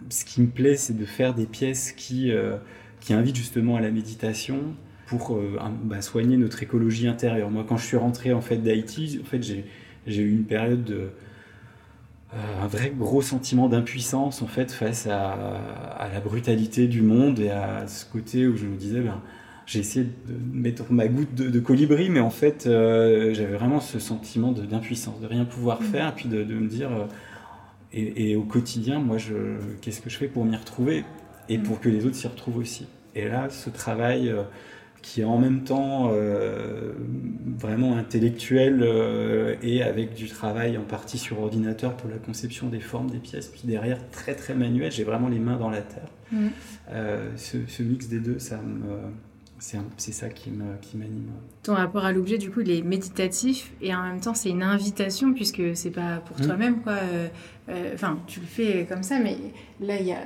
[0.09, 2.57] ce qui me plaît, c'est de faire des pièces qui, euh,
[3.01, 4.75] qui invitent justement à la méditation
[5.07, 7.49] pour euh, bah, soigner notre écologie intérieure.
[7.49, 9.65] Moi, quand je suis rentré en fait d'Haïti, en fait, j'ai
[10.17, 11.09] eu une période de
[12.61, 15.31] un vrai gros sentiment d'impuissance en fait face à,
[15.97, 19.19] à, la brutalité du monde et à ce côté où je me disais ben,
[19.65, 24.51] j'ai essayé de mettre ma goutte de, colibri mais en fait j'avais vraiment ce sentiment
[24.51, 25.85] d'impuissance de, rien pouvoir mmh.
[25.85, 26.91] faire puis de, de me dire
[27.91, 29.33] et, au quotidien, moi, je,
[29.81, 31.03] qu'est-ce que je fais pour m'y retrouver
[31.47, 31.79] et pour mm.
[31.79, 32.85] que les autres s'y retrouvent aussi.
[33.15, 34.43] Et là, ce travail euh,
[35.01, 36.93] qui est en même temps euh,
[37.57, 42.79] vraiment intellectuel euh, et avec du travail en partie sur ordinateur pour la conception des
[42.79, 46.09] formes des pièces, puis derrière très très manuel, j'ai vraiment les mains dans la terre.
[46.31, 46.47] Mm.
[47.35, 49.09] Ce, ce, mix des deux, ça me
[49.59, 51.31] c'est ça qui m'anime.
[51.63, 54.63] Ton rapport à l'objet, du coup, il est méditatif et en même temps, c'est une
[54.63, 56.45] invitation puisque c'est pas pour mmh.
[56.45, 56.93] toi-même, quoi.
[56.93, 57.27] Euh,
[57.69, 59.37] euh, enfin, tu le fais comme ça, mais
[59.79, 60.21] là, il y a.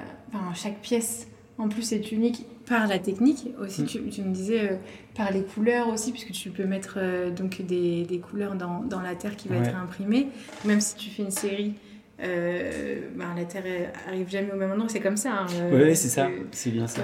[0.56, 3.84] Chaque pièce, en plus, est unique par la technique aussi.
[3.84, 4.10] Mmh.
[4.10, 4.76] Tu, me disais euh,
[5.16, 7.00] par les couleurs aussi, puisque tu peux mettre
[7.32, 10.28] donc des, des couleurs dans, dans, la terre qui va être imprimée.
[10.66, 11.76] Même si tu fais une série
[12.22, 13.64] euh, ben, la Terre
[14.08, 15.32] arrive jamais au même endroit, c'est comme ça.
[15.32, 17.02] Hein, oui, c'est ça, c'est bien ça.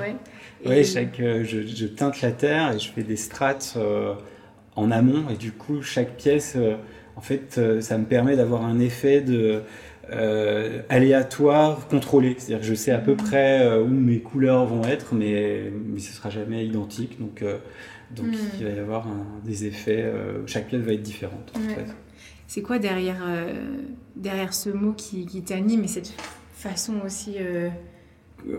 [0.66, 0.84] Ouais.
[0.84, 4.14] chaque, euh, je, teinte la Terre et je fais des strates euh,
[4.76, 6.56] en amont et du coup chaque pièce,
[7.16, 9.64] en fait, ça me permet d'avoir un effet de
[10.90, 12.36] aléatoire contrôlé.
[12.38, 16.14] C'est-à-dire que je sais à peu près où mes couleurs vont être, mais, mais ce
[16.14, 17.20] sera jamais identique.
[17.20, 17.44] Donc,
[18.16, 18.38] donc mm.
[18.60, 19.08] il va y avoir
[19.46, 20.12] des effets.
[20.46, 21.52] chaque pièce va être différente.
[21.56, 21.94] En fait.
[22.50, 23.54] C'est quoi derrière, euh,
[24.16, 26.12] derrière ce mot qui, t'anime et cette
[26.52, 27.70] façon aussi euh,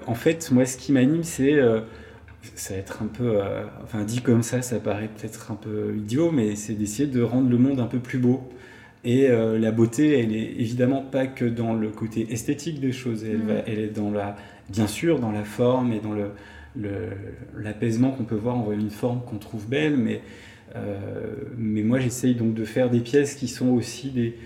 [0.06, 1.54] En fait, moi, ce qui m'anime, c'est.
[1.54, 1.80] Euh,
[2.54, 3.40] ça va être un peu.
[3.82, 7.50] enfin, dit comme ça, ça paraît peut-être un peu idiot, mais c'est d'essayer de rendre
[7.50, 8.48] le monde un peu plus beau.
[9.02, 13.24] Et la beauté, elle est évidemment pas que dans le côté esthétique des choses.
[13.24, 13.62] Elle, mm.
[13.66, 14.36] elle est dans la,
[14.68, 16.32] bien sûr dans la forme et dans le,
[17.56, 20.20] l'apaisement qu'on peut voir en voyant une forme qu'on trouve belle, mais
[20.76, 24.36] euh, mais moi, j'essaye donc de faire des pièces qui sont aussi des,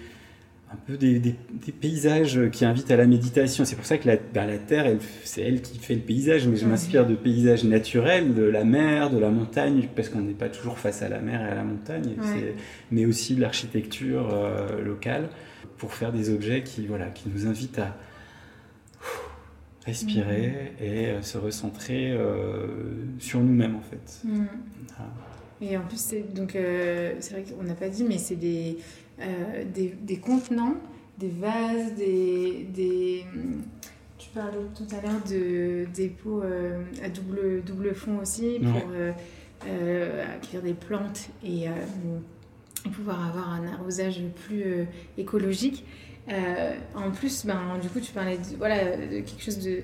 [0.75, 1.33] un peu des, des,
[1.73, 3.65] paysages qui invitent à la méditation.
[3.65, 6.57] C'est pour ça que la, ben, la Terre, c'est elle qui fait le paysage, mais
[6.57, 10.49] je m'inspire de paysages naturels, de la mer, de la montagne, parce qu'on n'est pas
[10.49, 12.17] toujours face à la mer et à la montagne,
[12.91, 15.29] mais aussi de l'architecture euh, locale,
[15.79, 17.97] pour faire des objets qui, voilà, qui nous invitent à
[19.87, 20.85] respirer mm.
[20.85, 22.17] et euh, se recentrer
[23.19, 24.21] sur nous-mêmes, en fait.
[24.25, 24.47] Mm.
[25.61, 28.77] Et en plus, donc euh, c'est vrai qu'on n'a pas dit, mais c'est des,
[29.21, 30.77] euh, des, des, contenants,
[31.19, 33.25] des vases, des, des
[34.19, 38.91] tu parlais tout à l'heure de des pots euh, à double double fond aussi pour
[39.63, 41.67] accueillir des plantes et,
[42.93, 44.87] pouvoir avoir un arrosage plus
[45.17, 45.87] écologique.
[46.95, 49.83] en plus, ben, du coup, tu parlais de, voilà, de quelque chose de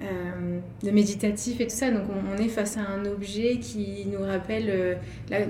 [0.00, 1.90] euh, de méditatif et tout ça.
[1.90, 4.94] Donc on, est face à un objet qui nous rappelle euh,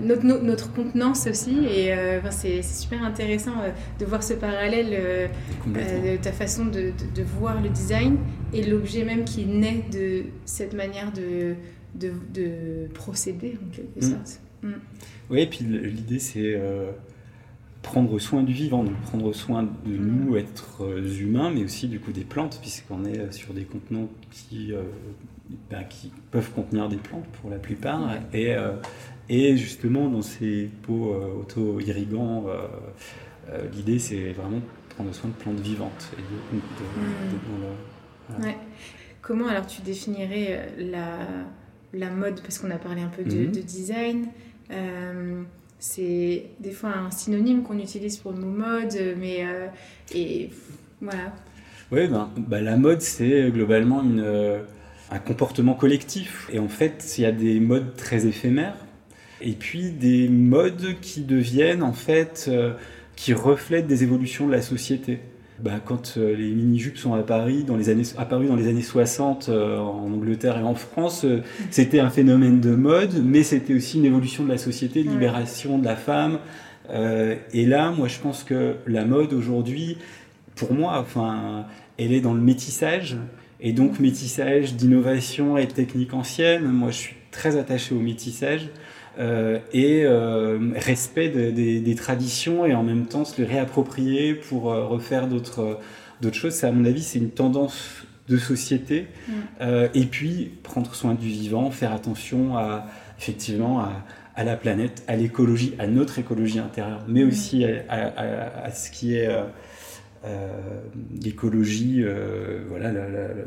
[0.02, 1.66] notre, notre, contenance aussi.
[1.70, 3.52] Et euh, c'est super intéressant
[3.98, 5.30] de voir ce parallèle
[5.66, 8.16] de ta façon de, de, voir le design
[8.54, 11.54] et l'objet même qui naît de cette manière de,
[11.94, 14.10] de, procéder en quelque mm.
[14.10, 14.40] sorte.
[14.62, 14.72] Mm.
[15.30, 16.58] Oui, et puis l'idée c'est
[17.82, 20.82] prendre soin du vivant, donc prendre soin de nous, être
[21.20, 24.82] humains, mais aussi du coup des plantes, puisqu'on est sur des contenants qui, euh,
[25.70, 28.16] ben, qui peuvent contenir des plantes pour la plupart.
[28.32, 28.72] Et, euh,
[29.28, 32.46] et justement, dans ces pots euh, auto-irrigants,
[33.72, 36.12] l'idée c'est vraiment de prendre soin de plantes vivantes.
[36.18, 36.56] Et
[38.46, 38.52] mm.
[39.22, 41.18] Comment alors tu définirais la,
[41.92, 43.52] la mode, parce qu'on a parlé un peu de, mm.
[43.52, 44.26] de design
[45.78, 49.66] c'est des fois un synonyme qu'on utilise pour le mot mode, mais euh,
[50.14, 50.50] et
[51.00, 51.32] voilà.
[51.90, 54.60] Oui, ben, ben, la mode, c'est globalement une, euh,
[55.10, 56.48] un comportement collectif.
[56.52, 58.76] Et en fait, il y a des modes très éphémères,
[59.40, 62.74] et puis des modes qui deviennent, en fait, euh,
[63.16, 65.20] qui reflètent des évolutions de la société.
[65.60, 68.82] Bah, quand euh, les mini-jupes sont à Paris, dans les années, apparus dans les années
[68.82, 73.74] 60 euh, en Angleterre et en France, euh, c'était un phénomène de mode, mais c'était
[73.74, 76.38] aussi une évolution de la société, de libération de la femme.
[76.90, 79.98] et là, moi, je pense que la mode aujourd'hui,
[80.54, 81.66] pour moi, enfin,
[81.98, 83.16] elle est dans le métissage.
[83.60, 86.64] Et donc, métissage d'innovation et de techniques anciennes.
[86.64, 88.68] Moi, je suis très attaché au métissage.
[89.18, 94.86] Euh, et euh, respect des traditions et en même temps se les réapproprier pour euh,
[94.86, 95.80] refaire d'autres
[96.20, 96.62] d'autres choses.
[96.64, 99.06] à mon avis, c'est une tendance de société.
[99.28, 99.32] Mm.
[99.94, 102.86] et puis, prendre soin du vivant, faire attention à,
[103.18, 104.04] effectivement à,
[104.34, 107.28] à la planète, à l'écologie, à notre écologie intérieure, mais mm.
[107.28, 109.30] aussi à, ce qui est
[111.22, 112.04] l'écologie,
[112.68, 112.92] voilà,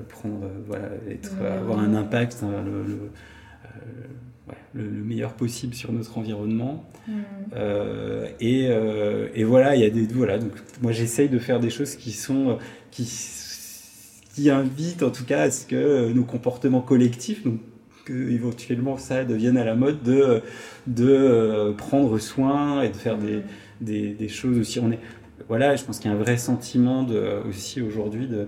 [0.08, 3.12] prendre, voilà, être, avoir un impact, hein, le,
[4.74, 6.86] le, meilleur possible sur notre environnement.
[7.08, 7.14] Mm.
[7.56, 10.38] Euh, et, euh, et, voilà, il y a des voilà.
[10.38, 12.58] Donc moi, j'essaye de faire des choses qui sont
[12.92, 13.10] qui
[14.34, 17.60] qui invitent en tout cas à ce que nos comportements collectifs, donc
[18.06, 20.42] que éventuellement ça devienne à la mode de
[20.88, 23.44] de euh, prendre soin et de faire des, mm.
[23.82, 24.80] des, des, choses aussi.
[24.80, 25.00] On est
[25.48, 28.48] voilà, je pense qu'il y a un vrai sentiment de, aussi aujourd'hui de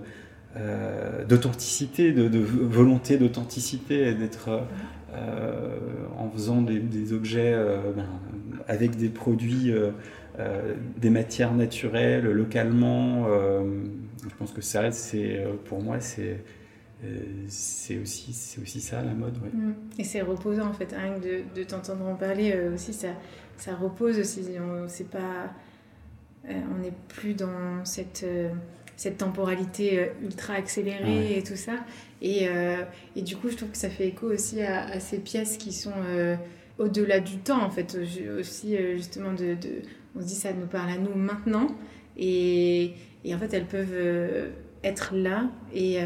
[1.28, 4.60] d'authenticité, de, de, volonté d'authenticité, d'être euh,
[6.18, 8.06] en faisant des, objets euh, ben,
[8.68, 9.90] avec des produits, euh,
[10.96, 13.26] des matières naturelles, localement.
[13.28, 16.42] je pense que ça, c'est pour moi, c'est
[17.48, 19.36] c'est aussi, c'est aussi ça la mode.
[19.52, 19.74] Mm.
[19.98, 23.08] Et c'est reposant en fait, rien de, t'entendre en parler aussi, ça,
[23.58, 24.42] ça repose aussi.
[24.58, 24.86] On
[26.46, 28.26] on n'est plus dans cette,
[28.96, 31.74] cette temporalité ultra accélérée et tout ça.
[32.24, 32.76] Et, euh,
[33.16, 35.92] et, du coup, je trouve que ça fait écho aussi à, ces pièces qui sont
[36.08, 36.36] euh,
[36.78, 37.98] au-delà du temps, en fait.
[38.38, 39.82] Aussi, euh, justement, de, de,
[40.16, 41.66] on se dit ça nous parle à nous maintenant.
[42.16, 42.92] Et,
[43.24, 45.98] et en fait, elles peuvent être là et,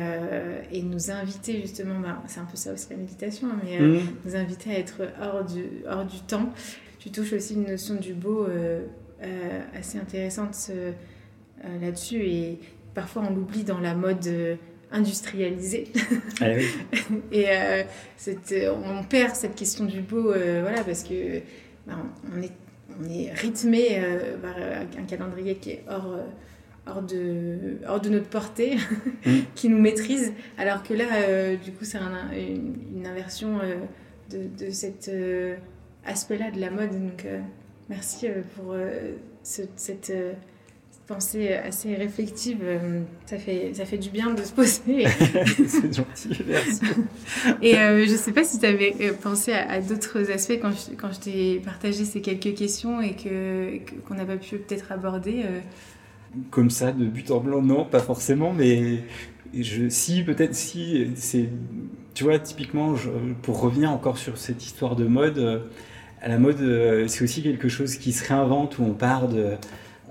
[0.72, 4.00] et, nous inviter justement, bah, c'est un peu ça aussi la méditation, mais mmh.
[4.24, 6.50] nous inviter à être hors du, hors du temps.
[6.98, 8.46] Tu touches aussi une notion du beau
[9.74, 10.70] assez intéressante
[11.80, 12.60] là-dessus et
[12.94, 14.58] parfois on l'oublie dans la mode
[14.90, 15.92] industrialisé.
[16.40, 16.46] Ah
[17.32, 17.84] et euh,
[18.72, 21.40] on perd cette question du beau, euh, voilà, parce que
[21.86, 21.94] bah,
[22.34, 22.52] on, est,
[22.98, 26.18] on est rythmé euh, par un calendrier qui est hors,
[26.86, 28.76] hors, de, hors de notre portée,
[29.26, 29.30] mm.
[29.54, 33.58] qui nous maîtrise, alors que là, du coup, c'est une, inversion
[34.30, 35.10] de, de, cet
[36.04, 36.90] aspect-là de la mode.
[36.90, 37.26] Donc,
[37.88, 38.74] merci pour
[39.42, 40.12] cette
[41.08, 45.06] pensée assez réflective, euh, ça fait, ça fait du bien de se poser.
[45.66, 46.82] c'est gentil, merci.
[47.62, 50.70] Et euh, je ne sais pas si tu avais euh, pensé à, d'autres aspects quand
[50.70, 54.92] je, quand je t'ai partagé ces quelques questions et que, qu'on n'a pas pu peut-être
[54.92, 55.44] aborder.
[56.50, 59.02] Comme ça, de but en blanc, non, pas forcément, mais
[59.58, 61.48] je, si, peut-être si, c'est,
[62.12, 62.94] tu vois, typiquement,
[63.40, 65.62] pour revenir encore sur cette histoire de mode,
[66.20, 69.56] à la mode, c'est aussi quelque chose qui se réinvente, où on part de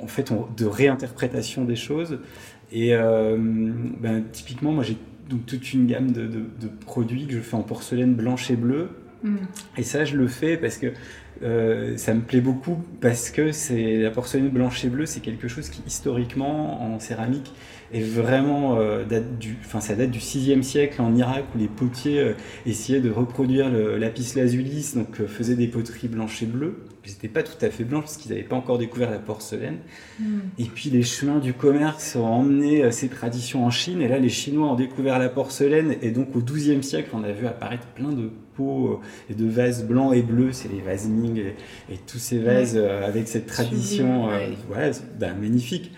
[0.01, 2.19] en fait, de réinterprétation des choses.
[2.71, 4.97] Et euh, ben, typiquement, moi, j'ai
[5.29, 6.29] donc toute une gamme de,
[6.85, 8.89] produits que je fais en porcelaine blanche et bleue.
[9.23, 9.35] Mm.
[9.77, 10.93] Et ça, je le fais parce que
[11.43, 15.47] euh, ça me plaît beaucoup parce que c'est la porcelaine blanche et bleue, c'est quelque
[15.47, 17.53] chose qui historiquement en céramique
[17.93, 21.67] est vraiment euh, date du, enfin ça date du 6e siècle en Irak où les
[21.67, 22.33] potiers euh,
[22.65, 26.83] essayaient de reproduire le lapis lazuli, donc faisaient des poteries blanches et bleues.
[27.05, 29.77] Ils n'étaient pas tout à fait blanches parce qu'ils n'avaient pas encore découvert la porcelaine.
[30.19, 30.39] Mm.
[30.59, 34.29] Et puis les chemins du commerce ont emmené ces traditions en Chine et là les
[34.29, 38.11] Chinois ont découvert la porcelaine et donc au 12e siècle on a vu apparaître plein
[38.11, 38.31] de
[38.63, 41.37] euh, et de vases blancs et bleus, c'est les vases Ming
[41.89, 45.91] et, tous ces vases euh, avec cette tradition euh, voilà, ben, magnifique.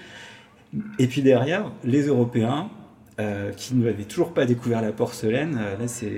[0.99, 2.69] Et puis derrière, les Européens,
[3.57, 5.55] qui n'avaient toujours pas découvert la porcelaine.
[5.55, 6.09] là, c'est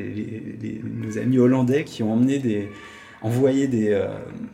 [0.83, 2.69] nos amis hollandais qui ont emmené des,
[3.23, 3.99] envoyé des,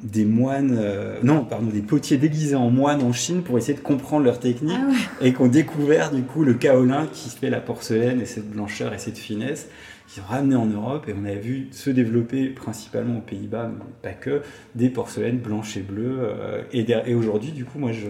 [0.02, 0.80] des moines,
[1.24, 4.80] non, pardon, des potiers déguisés en moines en Chine pour essayer de comprendre leur technique
[4.80, 8.50] ah et qui ont découvert du coup le kaolin qui fait la porcelaine et cette
[8.50, 9.68] blancheur et cette finesse
[10.08, 13.84] qui ont ramené en Europe et on a vu se développer principalement aux Pays-Bas, mais
[14.02, 14.42] pas que,
[14.74, 16.20] des porcelaines blanches et bleues.
[16.22, 18.08] Euh, et, aujourd'hui, du coup, moi, je,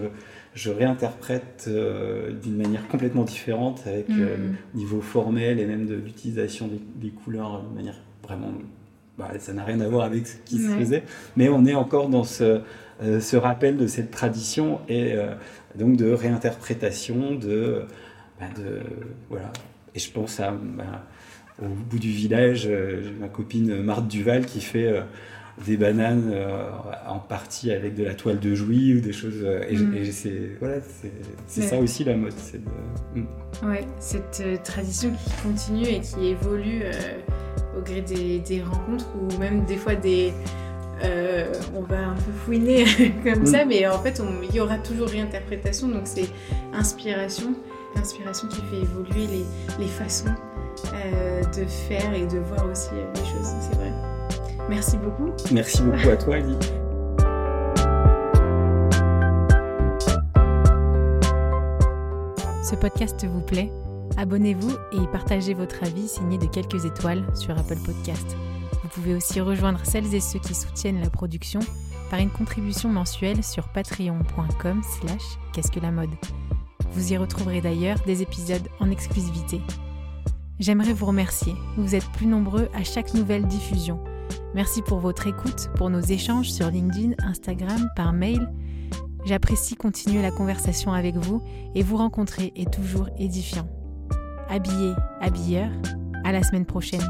[0.54, 4.20] je réinterprète euh, d'une manière complètement différente avec mm.
[4.20, 4.36] euh,
[4.74, 8.52] niveau formel et même de l'utilisation des, couleurs de manière vraiment.
[9.18, 11.02] Bah, ça n'a rien à voir avec ce qui se faisait,
[11.36, 12.60] mais on est encore dans ce,
[13.00, 15.16] ce rappel de cette tradition et
[15.74, 17.82] donc de réinterprétation de,
[18.38, 18.78] bah, de
[19.28, 19.50] voilà.
[19.96, 21.04] Et je pense à bah,
[21.62, 25.00] au bout du village, euh, j'ai ma copine Marthe Duval qui fait euh,
[25.66, 26.32] des bananes
[27.08, 29.44] en partie avec de la toile de jouy ou des choses.
[29.68, 30.12] et, mm.
[30.12, 30.76] c'est voilà,
[31.48, 32.32] c'est ça aussi la mode.
[32.52, 33.20] De...
[33.20, 33.68] Mm.
[33.68, 36.84] Ouais, cette tradition qui continue et qui évolue
[37.76, 40.32] au gré des, des, rencontres ou même des fois des.
[41.74, 42.84] on va un peu fouiner
[43.24, 43.46] comme mm.
[43.46, 46.28] ça, mais en fait, il y aura toujours réinterprétation, donc c'est
[46.72, 47.56] inspiration,
[47.96, 50.30] inspiration qui fait évoluer les, les façons
[50.94, 53.92] euh, de faire et de voir aussi euh, les choses, c'est vrai.
[54.68, 55.32] Merci beaucoup.
[55.52, 56.56] Merci beaucoup à toi, Ali.
[62.68, 63.72] Ce podcast vous plaît?
[64.18, 68.36] Abonnez-vous et partagez votre avis signé de quelques étoiles sur Apple Podcast.
[68.82, 71.60] Vous pouvez aussi rejoindre celles et ceux qui soutiennent la production
[72.10, 75.22] par une contribution mensuelle sur patreon.com slash
[75.52, 76.10] qu'est-ce que la mode.
[76.92, 79.60] Vous y retrouverez d'ailleurs des épisodes en exclusivité.
[80.58, 81.54] J'aimerais vous remercier.
[81.76, 84.02] Vous êtes plus nombreux à chaque nouvelle diffusion.
[84.54, 88.50] Merci pour votre écoute, pour nos échanges sur LinkedIn, Instagram, par mail.
[89.24, 91.42] J'apprécie continuer la conversation avec vous
[91.76, 93.68] et vous rencontrer est toujours édifiant.
[94.48, 95.70] Habillé, habilleur,
[96.24, 97.06] à la semaine prochaine.